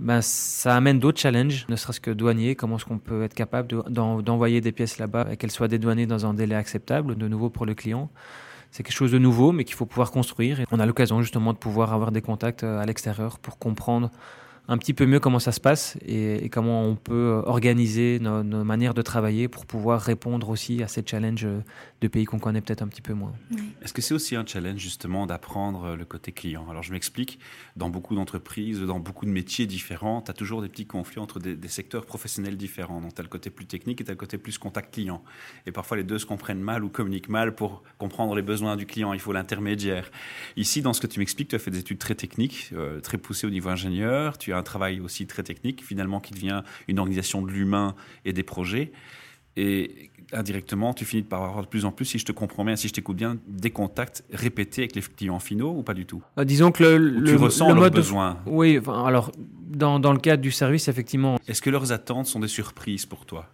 ben, 0.00 0.20
ça 0.20 0.76
amène 0.76 0.98
d'autres 0.98 1.20
challenges, 1.20 1.66
ne 1.68 1.76
serait-ce 1.76 2.00
que 2.00 2.10
douanier. 2.10 2.56
Comment 2.56 2.76
est-ce 2.76 2.84
qu'on 2.84 2.98
peut 2.98 3.22
être 3.22 3.34
capable 3.34 3.68
d'envoyer 3.88 4.60
des 4.60 4.72
pièces 4.72 4.98
là-bas 4.98 5.28
et 5.30 5.36
qu'elles 5.36 5.52
soient 5.52 5.68
dédouanées 5.68 6.06
dans 6.06 6.26
un 6.26 6.34
délai 6.34 6.56
acceptable, 6.56 7.16
de 7.16 7.28
nouveau 7.28 7.48
pour 7.48 7.64
le 7.64 7.74
client 7.74 8.10
C'est 8.74 8.82
quelque 8.82 8.96
chose 8.96 9.12
de 9.12 9.18
nouveau, 9.18 9.52
mais 9.52 9.62
qu'il 9.62 9.76
faut 9.76 9.86
pouvoir 9.86 10.10
construire. 10.10 10.58
Et 10.58 10.64
on 10.72 10.80
a 10.80 10.86
l'occasion 10.86 11.22
justement 11.22 11.52
de 11.52 11.58
pouvoir 11.58 11.92
avoir 11.92 12.10
des 12.10 12.22
contacts 12.22 12.64
euh, 12.64 12.80
à 12.80 12.84
l'extérieur 12.84 13.38
pour 13.38 13.56
comprendre 13.56 14.10
un 14.66 14.78
petit 14.78 14.94
peu 14.94 15.04
mieux 15.04 15.20
comment 15.20 15.38
ça 15.38 15.52
se 15.52 15.60
passe 15.60 15.98
et, 16.06 16.48
comment 16.48 16.84
on 16.84 16.96
peut 16.96 17.42
organiser 17.44 18.18
nos, 18.20 18.42
manières 18.64 18.94
de 18.94 19.02
travailler 19.02 19.48
pour 19.48 19.66
pouvoir 19.66 20.00
répondre 20.00 20.48
aussi 20.48 20.82
à 20.82 20.88
ces 20.88 21.02
challenges 21.04 21.46
de 22.00 22.08
pays 22.08 22.24
qu'on 22.24 22.38
connaît 22.38 22.60
peut-être 22.60 22.82
un 22.82 22.88
petit 22.88 23.02
peu 23.02 23.12
moins. 23.12 23.32
Est-ce 23.82 23.92
que 23.92 24.00
c'est 24.00 24.14
aussi 24.14 24.36
un 24.36 24.46
challenge 24.46 24.78
justement 24.78 25.26
d'apprendre 25.26 25.96
le 25.96 26.04
côté 26.04 26.32
client? 26.32 26.66
Alors 26.70 26.82
je 26.82 26.92
m'explique, 26.92 27.38
dans 27.76 27.90
beaucoup 27.90 28.14
d'entreprises, 28.14 28.80
dans 28.80 29.00
beaucoup 29.00 29.26
de 29.26 29.30
métiers 29.30 29.66
différents, 29.66 30.22
tu 30.22 30.30
as 30.30 30.34
toujours 30.34 30.62
des 30.62 30.68
petits 30.68 30.86
conflits 30.86 31.20
entre 31.20 31.38
des, 31.38 31.68
secteurs 31.68 32.06
professionnels 32.06 32.56
différents. 32.56 33.00
Donc 33.00 33.14
tu 33.14 33.20
as 33.20 33.24
le 33.24 33.28
côté 33.28 33.50
plus 33.50 33.66
technique 33.66 34.00
et 34.00 34.04
tu 34.04 34.10
as 34.10 34.14
le 34.14 34.18
côté 34.18 34.38
plus 34.38 34.58
contact 34.58 34.94
client. 34.94 35.22
Et 35.66 35.72
parfois 35.72 35.96
les 35.96 36.04
deux 36.04 36.18
se 36.18 36.26
comprennent 36.26 36.60
mal 36.60 36.84
ou 36.84 36.88
communiquent 36.88 37.28
mal 37.28 37.54
pour 37.54 37.82
comprendre 37.98 38.34
les 38.34 38.42
besoins 38.42 38.76
du 38.76 38.86
client. 38.86 39.12
Il 39.12 39.20
faut 39.20 39.32
l'intermédiaire. 39.32 40.10
Ici, 40.56 40.82
dans 40.82 40.92
ce 40.92 41.00
que 41.00 41.06
tu 41.06 41.18
m'expliques, 41.18 41.48
tu 41.48 41.56
as 41.56 41.58
fait 41.58 41.70
des 41.70 41.80
études 41.80 41.98
très 41.98 42.14
techniques, 42.14 42.70
euh, 42.72 43.00
très 43.00 43.18
poussées 43.18 43.46
au 43.46 43.50
niveau 43.50 43.68
ingénieur. 43.68 44.38
Tu 44.38 44.53
un 44.54 44.62
travail 44.62 45.00
aussi 45.00 45.26
très 45.26 45.42
technique, 45.42 45.84
finalement, 45.84 46.20
qui 46.20 46.32
devient 46.32 46.62
une 46.88 46.98
organisation 46.98 47.42
de 47.42 47.50
l'humain 47.50 47.94
et 48.24 48.32
des 48.32 48.42
projets. 48.42 48.92
Et 49.56 50.10
indirectement, 50.32 50.94
tu 50.94 51.04
finis 51.04 51.22
par 51.22 51.44
avoir 51.44 51.62
de 51.62 51.68
plus 51.68 51.84
en 51.84 51.92
plus, 51.92 52.04
si 52.04 52.18
je 52.18 52.24
te 52.24 52.32
comprends 52.32 52.64
bien, 52.64 52.76
si 52.76 52.88
je 52.88 52.92
t'écoute 52.92 53.16
bien, 53.16 53.38
des 53.46 53.70
contacts 53.70 54.24
répétés 54.32 54.82
avec 54.82 54.96
les 54.96 55.02
clients 55.02 55.38
finaux 55.38 55.74
ou 55.76 55.82
pas 55.82 55.94
du 55.94 56.06
tout? 56.06 56.22
Euh, 56.38 56.44
Disons 56.44 56.72
que 56.72 56.84
le, 56.84 57.24
tu 57.24 57.36
ressens 57.36 57.72
leurs 57.72 57.90
besoins? 57.90 58.38
Oui, 58.46 58.80
alors 58.88 59.30
dans, 59.36 60.00
dans, 60.00 60.12
le 60.12 60.18
cadre 60.18 60.42
du 60.42 60.50
service, 60.50 60.88
effectivement. 60.88 61.38
Est-ce 61.46 61.62
que 61.62 61.70
leurs 61.70 61.92
attentes 61.92 62.26
sont 62.26 62.40
des 62.40 62.48
surprises 62.48 63.06
pour 63.06 63.26
toi? 63.26 63.48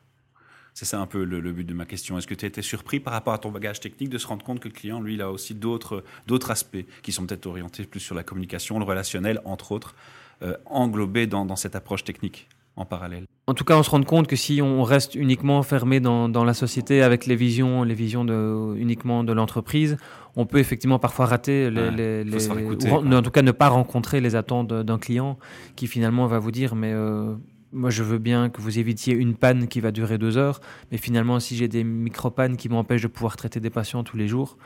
C'est 0.72 0.84
ça 0.84 1.00
un 1.00 1.06
peu 1.06 1.24
le, 1.24 1.52
but 1.52 1.64
de 1.64 1.74
ma 1.74 1.84
question. 1.84 2.16
Est-ce 2.16 2.26
que 2.26 2.34
tu 2.34 2.44
as 2.44 2.48
été 2.48 2.62
surpris 2.62 3.00
par 3.00 3.12
rapport 3.12 3.34
à 3.34 3.38
ton 3.38 3.50
bagage 3.50 3.80
technique 3.80 4.08
de 4.08 4.18
se 4.18 4.26
rendre 4.26 4.44
compte 4.44 4.60
que 4.60 4.68
le 4.68 4.74
client, 4.74 5.00
lui, 5.00 5.14
il 5.14 5.22
a 5.22 5.30
aussi 5.30 5.54
d'autres 5.54 6.02
aspects 6.48 6.84
qui 7.02 7.12
sont 7.12 7.26
peut-être 7.26 7.46
orientés 7.46 7.84
plus 7.84 8.00
sur 8.00 8.14
la 8.14 8.22
communication, 8.22 8.78
le 8.78 8.84
relationnel, 8.84 9.40
entre 9.44 9.72
autres, 9.72 9.94
euh, 10.42 10.56
englobés 10.66 11.26
dans, 11.26 11.56
cette 11.56 11.76
approche 11.76 12.04
technique 12.04 12.48
en 12.76 12.84
parallèle 12.84 13.24
En 13.46 13.54
tout 13.54 13.64
cas, 13.64 13.76
on 13.76 13.82
se 13.82 13.90
rend 13.90 14.02
compte 14.02 14.26
que 14.26 14.36
si 14.36 14.62
on 14.62 14.82
reste 14.82 15.14
uniquement 15.14 15.62
fermé 15.62 16.00
dans, 16.00 16.44
la 16.44 16.54
société 16.54 17.02
avec 17.02 17.26
les 17.26 17.36
visions, 17.36 17.82
les 17.82 17.94
visions 17.94 18.24
de, 18.24 18.74
uniquement 18.76 19.24
de 19.24 19.32
l'entreprise, 19.32 19.96
on 20.36 20.46
peut 20.46 20.58
effectivement 20.58 20.98
parfois 20.98 21.26
rater 21.26 21.70
les, 21.70 22.24
ou, 22.24 23.14
en 23.14 23.22
tout 23.22 23.30
cas 23.30 23.42
ne 23.42 23.52
pas 23.52 23.68
rencontrer 23.68 24.20
les 24.20 24.36
attentes 24.36 24.68
d'un 24.68 24.98
client 24.98 25.38
qui 25.76 25.88
finalement 25.88 26.26
va 26.26 26.38
vous 26.38 26.52
dire 26.52 26.74
mais 26.74 26.92
euh, 26.92 27.34
moi, 27.72 27.90
je 27.90 28.02
veux 28.02 28.18
bien 28.18 28.50
que 28.50 28.60
vous 28.60 28.78
évitiez 28.78 29.14
une 29.14 29.34
panne 29.34 29.68
qui 29.68 29.80
va 29.80 29.92
durer 29.92 30.18
deux 30.18 30.36
heures, 30.36 30.60
mais 30.90 30.98
finalement, 30.98 31.38
si 31.38 31.56
j'ai 31.56 31.68
des 31.68 31.84
micro-pannes 31.84 32.56
qui 32.56 32.68
m'empêchent 32.68 33.02
de 33.02 33.08
pouvoir 33.08 33.36
traiter 33.36 33.60
des 33.60 33.70
patients 33.70 34.02
tous 34.02 34.16
les 34.16 34.26
jours, 34.26 34.58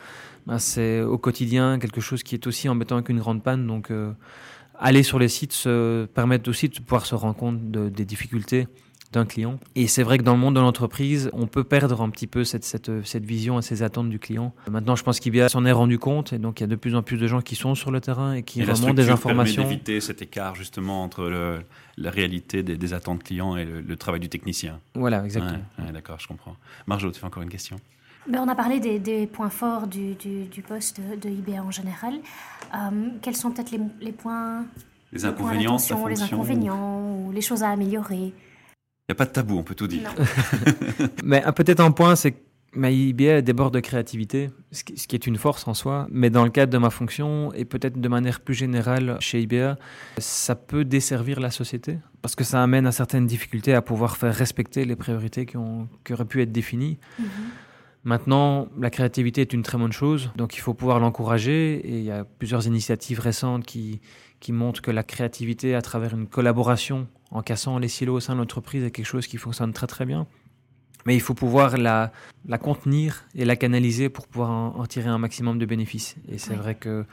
ben 0.47 0.59
c'est 0.59 1.03
au 1.03 1.19
quotidien 1.19 1.79
quelque 1.79 2.01
chose 2.01 2.23
qui 2.23 2.35
est 2.35 2.47
aussi 2.47 2.69
embêtant 2.69 3.03
qu'une 3.03 3.19
grande 3.19 3.43
panne. 3.43 3.67
Donc, 3.67 3.91
euh, 3.91 4.13
aller 4.79 5.03
sur 5.03 5.19
les 5.19 5.29
sites 5.29 5.53
se 5.53 6.07
permettre 6.07 6.49
aussi 6.49 6.69
de 6.69 6.79
pouvoir 6.79 7.07
se 7.07 7.15
rendre 7.15 7.37
compte 7.37 7.71
des 7.71 8.05
difficultés 8.05 8.67
d'un 9.15 9.25
client. 9.25 9.59
Et 9.77 9.87
c'est 9.87 10.03
vrai 10.03 10.19
que 10.19 10.25
dans 10.25 10.35
le 10.35 10.41
monde 10.41 10.57
de 10.57 10.61
l'entreprise, 10.61 11.31
on 11.33 11.47
peut 11.47 11.65
perdre 11.65 12.03
un 12.03 12.11
petit 12.11 12.27
peu 12.27 12.45
cette, 12.45 12.65
cette, 12.65 13.05
cette 13.05 13.25
vision 13.25 13.61
et 13.61 13.63
ces 13.63 13.83
attentes 13.83 14.11
du 14.11 14.19
client. 14.19 14.53
Maintenant, 14.69 14.97
je 14.97 15.05
pense 15.05 15.21
qu'IBA 15.21 15.49
s'en 15.49 15.65
est 15.65 15.73
rendu 15.73 15.99
compte 15.99 16.33
et 16.33 16.39
donc 16.39 16.61
il 16.61 16.65
y 16.65 16.65
a 16.65 16.67
de 16.67 16.77
plus 16.77 16.95
en 16.95 17.03
plus 17.03 17.17
de 17.17 17.27
gens 17.27 17.41
qui 17.41 17.55
sont 17.55 17.75
sur 17.75 17.91
le 17.91 18.01
terrain 18.01 18.35
et 18.35 18.43
qui 18.43 18.61
et 18.61 18.65
remontent 18.65 18.93
des 18.93 19.09
informations. 19.09 19.63
Permet 19.63 19.77
d'éviter 19.77 20.01
cet 20.01 20.21
écart 20.21 20.57
justement 20.57 21.05
entre 21.05 21.29
le, 21.29 21.61
la 21.97 22.11
réalité 22.11 22.63
des, 22.63 22.77
des, 22.77 22.93
attentes 22.93 23.23
clients 23.23 23.57
et 23.57 23.65
le, 23.65 23.97
travail 23.97 24.21
du 24.21 24.29
technicien. 24.29 24.81
Voilà, 24.95 25.25
exactement. 25.25 25.63
D'accord, 25.93 26.19
je 26.19 26.27
comprends. 26.27 26.57
Marjo, 26.87 27.11
tu 27.11 27.21
fais 27.21 27.27
encore 27.27 27.43
une 27.43 27.49
question? 27.49 27.77
On 28.33 28.49
a 28.49 28.55
parlé 28.55 28.81
des, 28.81 28.99
des 28.99 29.27
points 29.27 29.51
forts 29.51 29.87
du, 29.87 30.15
du, 30.15 30.45
du 30.45 30.63
poste 30.63 31.01
de, 31.01 31.29
IBA 31.29 31.63
en 31.63 31.71
général. 31.71 32.15
Euh, 32.75 33.09
quels 33.23 33.37
sont 33.37 33.51
peut-être 33.51 33.71
les, 33.71 33.81
les, 34.01 34.13
points 34.13 34.65
les 35.13 35.25
inconvénients, 35.25 35.77
les 36.09 36.23
inconvénients 36.23 37.17
ou 37.19 37.33
les 37.33 37.43
choses 37.43 37.63
à 37.63 37.71
améliorer? 37.71 38.33
Il 39.07 39.11
n'y 39.11 39.13
a 39.13 39.15
pas 39.17 39.27
de 39.27 39.31
tabou, 39.31 39.59
on 39.59 39.63
peut 39.63 39.75
tout 39.75 39.87
dire. 39.87 40.15
mais 41.25 41.45
peut-être 41.55 41.81
un 41.81 41.91
point, 41.91 42.17
c'est 42.17 42.33
que 42.33 42.41
ma 42.73 42.91
IBA 42.91 43.43
déborde 43.43 43.75
de 43.75 43.81
créativité, 43.81 44.51
ce 44.73 44.83
qui 44.83 45.15
est 45.15 45.27
une 45.27 45.37
force 45.37 45.69
en 45.69 45.75
soi, 45.75 46.07
mais 46.11 46.31
dans 46.31 46.45
le 46.45 46.51
cadre 46.51 46.73
de 46.73 46.79
ma 46.79 46.91
fonction 46.91 47.53
et 47.55 47.65
peut-être 47.65 48.01
de 48.01 48.09
manière 48.09 48.41
plus 48.41 48.55
générale 48.55 49.17
chez 49.21 49.43
IBA, 49.43 49.77
ça 50.19 50.55
peut 50.55 50.85
desservir 50.85 51.39
la 51.39 51.51
société 51.51 51.99
parce 52.23 52.35
que 52.35 52.45
ça 52.45 52.63
amène 52.63 52.87
à 52.87 52.93
certaines 52.93 53.27
difficultés 53.27 53.75
à 53.75 53.83
pouvoir 53.83 54.17
faire 54.17 54.35
respecter 54.35 54.85
les 54.85 54.97
priorités 54.97 55.47
qui, 55.47 55.57
ont, 55.57 55.89
qui 56.05 56.13
auraient 56.15 56.25
pu 56.25 56.43
être 56.43 56.53
définies. 56.53 56.99
Mhm. 57.19 57.27
Maintenant, 58.05 58.69
la 58.79 58.91
créativité 58.91 59.41
est 59.41 59.53
une 59.55 59.63
très 59.63 59.79
bonne 59.79 59.93
chose, 59.93 60.31
donc 60.37 60.57
il 60.57 60.61
faut 60.61 60.75
pouvoir 60.75 61.01
l'encourager 61.01 61.77
et 61.77 61.99
il 61.99 62.05
y 62.05 62.11
a 62.11 62.25
plusieurs 62.25 62.67
initiatives 62.67 63.19
récentes 63.19 63.65
qui, 63.65 64.01
qui 64.41 64.53
montrent 64.53 64.83
que 64.83 64.91
la 64.91 65.03
créativité 65.03 65.75
à 65.75 65.81
travers 65.81 66.13
une 66.15 66.27
collaboration 66.27 67.07
en 67.31 67.41
cassant 67.41 67.79
les 67.79 67.89
silos 67.89 68.17
au 68.17 68.21
sein 68.21 68.35
de 68.35 68.41
l'entreprise 68.41 68.85
est 68.85 68.91
quelque 68.91 69.07
chose 69.07 69.27
qui 69.27 69.39
fonctionne 69.39 69.73
très 69.73 69.87
très 69.87 70.05
bien. 70.05 70.27
Mais 71.07 71.15
il 71.15 71.21
faut 71.21 71.35
pouvoir 71.35 71.79
la, 71.79 72.13
la 72.47 72.59
contenir 72.59 73.25
et 73.35 73.47
la 73.47 73.57
canaliser 73.57 74.11
pour 74.11 74.27
pouvoir 74.27 74.51
en, 74.51 74.87
tirer 74.87 75.09
un 75.09 75.19
maximum 75.19 75.59
de 75.59 75.67
bénéfices. 75.67 76.17
Et 76.29 76.39
c'est 76.39 76.55
vrai 76.55 76.75
que 76.75 77.05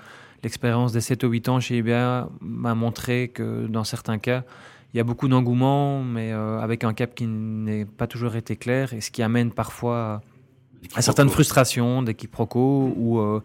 l'expérience 0.44 0.92
des 0.92 1.02
7 1.02 1.24
ou 1.24 1.30
8 1.30 1.50
ans 1.50 1.60
chez 1.60 1.78
IBA 1.78 2.30
m'a 2.42 2.76
montré 2.76 3.30
que 3.30 3.68
dans 3.68 3.84
certains 3.84 4.18
cas, 4.18 4.44
il 4.94 4.98
y 4.98 5.00
a 5.00 5.04
beaucoup 5.04 5.30
d'engouement, 5.30 6.04
mais 6.04 6.34
euh, 6.34 6.60
avec 6.60 6.84
un 6.84 6.94
cap 6.94 7.16
qui 7.16 7.26
n'est 7.26 7.86
pas 7.86 8.08
toujours 8.08 8.36
été 8.36 8.58
clair, 8.58 8.94
et 8.94 9.00
ce 9.00 9.10
qui 9.10 9.24
amène 9.24 9.52
parfois 9.52 9.98
à, 9.98 10.22
certaines 11.00 11.30
frustrations, 11.30 12.02
des 12.02 12.14
quiproquos, 12.16 12.94
ou... 12.96 13.20
Euh, 13.20 13.42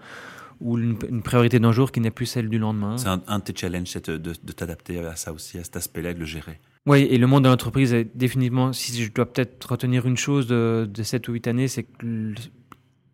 ou 0.60 0.78
une, 0.78 1.22
priorité 1.22 1.58
d'un 1.58 1.72
jour 1.72 1.92
qui 1.92 2.00
n'est 2.00 2.10
plus 2.10 2.26
celle 2.26 2.48
du 2.48 2.58
lendemain. 2.58 2.96
C'est 2.96 3.08
un, 3.08 3.22
un, 3.26 3.40
de 3.40 3.44
tes 3.44 3.54
challenges, 3.54 3.92
de, 3.92 4.16
de, 4.16 4.52
t'adapter 4.52 4.98
à 5.00 5.14
ça 5.14 5.32
aussi, 5.32 5.58
à 5.58 5.64
cet 5.64 5.76
aspect-là, 5.76 6.14
de 6.14 6.18
le 6.18 6.24
gérer. 6.24 6.60
Oui, 6.86 7.02
et 7.02 7.18
le 7.18 7.26
monde 7.26 7.44
de 7.44 7.48
l'entreprise 7.48 7.92
est 7.92 8.16
définitivement, 8.16 8.72
si 8.72 9.02
je 9.02 9.12
dois 9.12 9.26
peut-être 9.26 9.70
retenir 9.70 10.06
une 10.06 10.16
chose 10.16 10.46
de, 10.46 10.88
de 10.90 11.02
7 11.02 11.28
ou 11.28 11.32
8 11.32 11.48
années, 11.48 11.68
c'est 11.68 11.82
que 11.82 12.34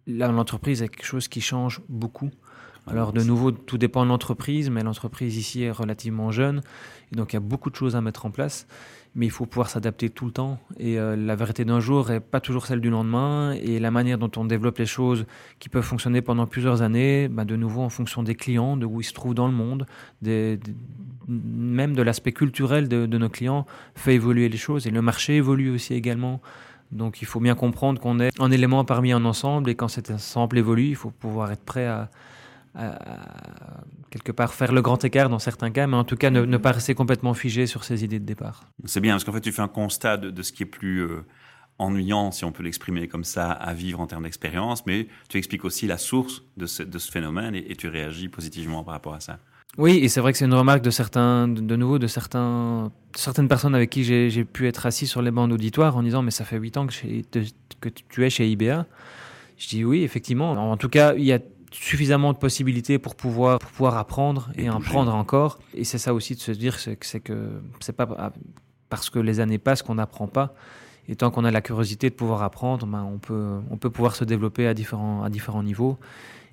l'entreprise 0.07 0.83
est 0.83 0.89
quelque 0.89 1.07
chose 1.07 1.27
qui 1.29 1.41
change 1.41 1.81
beaucoup. 1.89 2.31
Alors 2.87 3.13
de 3.13 3.23
nouveau, 3.23 3.53
tout 3.53 3.79
dépend 3.79 4.05
de 4.05 4.09
l'entreprise, 4.09 4.69
mais 4.69 4.83
l'entreprise 4.83 5.37
ici 5.37 5.63
est 5.63 5.71
relativement 5.71 6.33
jeune, 6.33 6.63
et 7.13 7.17
donc 7.17 7.33
il 7.33 7.37
y 7.37 7.39
a 7.39 7.41
beaucoup 7.41 7.71
de 7.71 7.77
choses 7.77 7.95
à 7.95 8.01
mettre 8.01 8.27
en 8.27 8.31
place 8.31 8.67
mais 9.15 9.27
il 9.27 9.31
faut 9.31 9.45
pouvoir 9.45 9.69
s'adapter 9.69 10.09
tout 10.09 10.25
le 10.25 10.33
temps. 10.33 10.59
Et 10.79 10.99
euh, 10.99 11.17
la 11.17 11.37
vérité 11.37 11.65
d'un 11.65 11.81
jour 11.81 12.09
n'est 12.09 12.21
pas 12.21 12.41
toujours 12.41 12.65
celle 12.65 12.81
du 12.81 12.89
lendemain. 12.89 13.53
Et 13.53 13.79
la 13.79 13.91
manière 13.91 14.17
dont 14.17 14.31
on 14.37 14.45
développe 14.45 14.79
les 14.79 14.87
choses 14.87 15.27
qui 15.59 15.69
peuvent 15.69 15.85
fonctionner 15.85 16.23
pendant 16.23 16.47
plusieurs 16.47 16.81
années, 16.81 17.29
bah, 17.29 17.45
de 17.45 17.57
nouveau 17.57 17.83
en 17.83 17.91
fonction 17.91 18.23
des 18.23 18.35
clients, 18.35 18.77
de 18.77 18.87
où 18.87 19.01
ils 19.01 19.05
se 19.05 19.13
trouvent 19.13 19.35
dans 19.35 19.47
le 19.47 19.53
monde, 19.53 19.87
même 21.29 21.95
de 21.95 22.03
l'aspect 22.03 22.33
culturel 22.33 22.89
de, 22.89 23.05
de, 23.05 23.19
nos 23.19 23.29
clients, 23.29 23.67
fait 23.95 24.15
évoluer 24.15 24.49
les 24.49 24.57
choses. 24.57 24.87
Et 24.87 24.91
le 24.91 25.03
marché 25.03 25.37
évolue 25.37 25.71
aussi 25.71 25.93
également. 25.93 26.41
Donc 26.91 27.23
il 27.23 27.27
faut 27.27 27.41
bien 27.41 27.55
comprendre 27.55 28.01
qu'on 28.01 28.21
est 28.21 28.39
un 28.39 28.51
élément 28.51 28.85
parmi 28.85 29.13
un 29.13 29.25
ensemble 29.25 29.71
et 29.71 29.75
quand 29.75 29.89
cet 29.89 30.11
ensemble 30.11 30.59
évolue, 30.59 30.89
il 30.89 30.97
faut 30.97 31.11
pouvoir 31.11 31.51
être 31.51 31.65
prêt 31.65 31.87
à, 31.87 32.11
quelque 34.11 34.33
part 34.33 34.55
faire 34.55 34.73
le 34.73 34.83
grand 34.83 35.03
écart 35.05 35.29
dans 35.29 35.39
certains 35.39 35.71
cas, 35.71 35.87
mais 35.87 35.97
en 35.97 36.05
tout 36.05 36.17
cas 36.17 36.31
ne, 36.31 36.57
pas 36.57 36.73
rester 36.73 36.95
complètement 36.95 37.35
figé 37.35 37.67
sur 37.67 37.85
ses 37.85 38.05
idées 38.05 38.19
de 38.19 38.25
départ. 38.25 38.65
C'est 38.85 39.01
bien, 39.01 39.15
parce 39.15 39.25
qu'en 39.25 39.33
fait 39.33 39.41
tu 39.41 39.53
fais 39.53 39.63
un 39.63 39.69
constat 39.69 40.17
de, 40.17 40.43
ce 40.43 40.53
qui 40.53 40.63
est 40.63 40.67
plus 40.67 41.01
euh, 41.01 41.25
ennuyant, 41.79 42.31
si 42.31 42.45
on 42.45 42.53
peut 42.53 42.63
l'exprimer 42.63 43.09
comme 43.09 43.25
ça, 43.25 43.51
à 43.51 43.75
vivre 43.75 44.01
en 44.01 44.07
termes 44.07 44.25
d'expérience, 44.25 44.87
mais 44.87 45.09
tu 45.29 45.39
expliques 45.39 45.65
aussi 45.65 45.87
la 45.87 45.99
source 45.99 46.43
de 46.57 46.67
ce, 46.67 47.11
phénomène 47.11 47.55
et, 47.55 47.77
tu 47.77 47.89
réagis 47.89 48.29
positivement 48.29 48.85
par 48.85 48.95
rapport 48.95 49.15
à 49.15 49.21
ça. 49.21 49.39
Oui, 49.79 49.99
et 50.03 50.09
c'est 50.09 50.21
vrai 50.21 50.33
que 50.33 50.39
c'est 50.39 50.45
une 50.45 50.55
remarque 50.55 50.83
de 50.83 50.91
certains, 50.91 51.49
de 51.49 51.77
nouveau, 51.77 51.99
de 51.99 52.07
certains, 52.07 52.93
certaines 53.17 53.49
personnes 53.49 53.75
avec 53.75 53.89
qui 53.89 54.05
j'ai 54.05 54.45
pu 54.45 54.67
être 54.67 54.85
assis 54.85 55.07
sur 55.07 55.23
les 55.23 55.31
bancs 55.31 55.49
d'auditoire 55.49 55.97
en 55.97 56.03
disant 56.03 56.23
mais 56.23 56.31
ça 56.31 56.45
fait 56.45 56.59
huit 56.59 56.77
ans 56.77 56.87
que, 56.87 56.93
que 57.81 57.89
tu 57.89 58.25
es 58.25 58.31
chez 58.31 58.49
IBA. 58.51 58.87
Je 59.57 59.69
dis 59.69 59.85
oui, 59.85 60.03
effectivement. 60.03 60.51
En 60.51 60.77
tout 60.77 60.91
cas, 60.91 61.15
il 61.15 61.25
y 61.25 61.33
a 61.33 61.39
suffisamment 61.73 62.33
de 62.33 62.39
possibilités 62.39 62.99
pour 62.99 63.15
pouvoir, 63.15 63.59
pour 63.59 63.71
pouvoir 63.71 63.97
apprendre 63.97 64.51
et, 64.57 64.71
en 64.71 64.81
prendre 64.81 65.15
encore. 65.15 65.59
Et 65.75 65.85
c'est 65.85 65.99
ça 65.99 66.15
aussi 66.15 66.35
de 66.35 66.41
se 66.41 66.53
dire 66.53 66.79
c'est 66.79 66.97
que 66.97 67.61
c'est 67.81 67.93
pas 67.93 68.33
parce 68.89 69.11
que 69.11 69.19
les 69.19 69.41
années 69.41 69.59
passent 69.59 69.83
qu'on 69.83 69.95
n'apprend 69.95 70.27
pas. 70.27 70.55
Et 71.09 71.17
tant 71.17 71.31
qu'on 71.31 71.45
a 71.45 71.51
la 71.51 71.63
curiosité 71.63 72.11
de 72.11 72.15
pouvoir 72.15 72.43
apprendre, 72.43 72.87
ben 72.87 73.03
on, 73.03 73.19
peut, 73.19 73.59
on 73.71 73.77
peut 73.77 73.91
pouvoir 73.91 74.15
se 74.15 74.25
développer 74.25 74.69
à 74.69 74.75
différents, 74.75 75.25
à 75.25 75.31
différents 75.31 75.63
niveaux. 75.63 75.99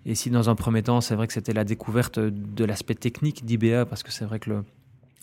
Et 0.06 0.16
si 0.16 0.30
dans 0.30 0.50
un 0.50 0.56
premier 0.56 0.82
temps, 0.82 1.02
c'est 1.02 1.16
vrai 1.16 1.28
que 1.28 1.34
c'était 1.34 1.54
la 1.54 1.66
découverte 1.66 2.18
de 2.20 2.66
l'aspect 2.66 2.96
technique 2.96 3.46
d'IBA, 3.46 3.86
parce 3.86 4.02
que 4.02 4.12
c'est 4.12 4.26
vrai 4.26 4.40
que 4.40 4.50
le, 4.50 4.64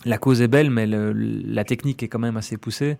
la 0.05 0.17
cause 0.17 0.41
est 0.41 0.47
belle, 0.47 0.69
mais 0.69 0.85
la 0.85 1.63
technique 1.63 2.03
est 2.03 2.07
quand 2.07 2.19
même 2.19 2.37
assez 2.37 2.57
poussée. 2.57 2.97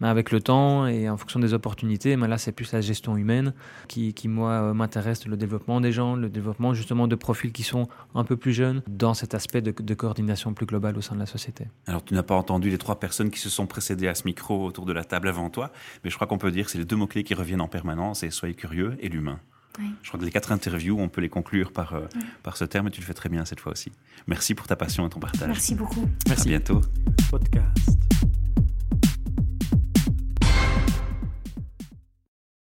Mais 0.00 0.08
avec 0.08 0.30
le 0.30 0.40
temps 0.40 0.86
et 0.86 1.08
en 1.08 1.16
fonction 1.16 1.40
des 1.40 1.54
opportunités, 1.54 2.16
mais 2.16 2.28
là, 2.28 2.38
c'est 2.38 2.52
plus 2.52 2.72
la 2.72 2.80
gestion 2.80 3.16
humaine 3.16 3.52
qui, 3.88 4.14
moi, 4.26 4.50
euh, 4.50 4.74
m'intéresse, 4.74 5.26
le 5.26 5.36
développement 5.36 5.80
des 5.80 5.90
gens, 5.90 6.14
le 6.14 6.28
développement 6.28 6.72
justement 6.72 7.08
de 7.08 7.16
profils 7.16 7.50
qui 7.50 7.64
sont 7.64 7.88
un 8.14 8.22
peu 8.22 8.36
plus 8.36 8.52
jeunes 8.52 8.82
dans 8.88 9.12
cet 9.12 9.34
aspect 9.34 9.60
de, 9.60 9.72
de 9.76 9.94
coordination 9.94 10.54
plus 10.54 10.66
globale 10.66 10.96
au 10.96 11.00
sein 11.00 11.16
de 11.16 11.20
la 11.20 11.26
société. 11.26 11.66
Alors, 11.86 12.04
tu 12.04 12.14
n'as 12.14 12.22
pas 12.22 12.36
entendu 12.36 12.70
les 12.70 12.78
trois 12.78 13.00
personnes 13.00 13.30
qui 13.30 13.40
se 13.40 13.50
sont 13.50 13.66
précédées 13.66 14.06
à 14.06 14.14
ce 14.14 14.22
micro 14.24 14.64
autour 14.64 14.86
de 14.86 14.92
la 14.92 15.04
table 15.04 15.28
avant 15.28 15.50
toi, 15.50 15.72
mais 16.04 16.10
je 16.10 16.14
crois 16.14 16.28
qu'on 16.28 16.38
peut 16.38 16.52
dire 16.52 16.66
que 16.66 16.70
c'est 16.70 16.78
les 16.78 16.84
deux 16.84 16.96
mots-clés 16.96 17.24
qui 17.24 17.34
reviennent 17.34 17.60
en 17.60 17.68
permanence, 17.68 18.22
et 18.22 18.30
soyez 18.30 18.54
curieux 18.54 18.96
et 19.00 19.08
l'humain. 19.08 19.40
Je 20.02 20.08
crois 20.08 20.20
que 20.20 20.24
les 20.24 20.30
quatre 20.30 20.52
interviews, 20.52 20.98
on 20.98 21.08
peut 21.08 21.20
les 21.20 21.28
conclure 21.28 21.72
par, 21.72 21.94
euh, 21.94 22.06
par 22.42 22.56
ce 22.56 22.64
terme 22.64 22.88
et 22.88 22.90
tu 22.90 23.00
le 23.00 23.06
fais 23.06 23.14
très 23.14 23.28
bien 23.28 23.44
cette 23.44 23.60
fois 23.60 23.72
aussi. 23.72 23.92
Merci 24.26 24.54
pour 24.54 24.66
ta 24.66 24.76
passion 24.76 25.06
et 25.06 25.10
ton 25.10 25.20
partage. 25.20 25.48
Merci 25.48 25.74
beaucoup. 25.74 26.08
Merci. 26.26 26.48
À 26.48 26.50
bientôt. 26.50 26.80
Podcast. 27.30 28.07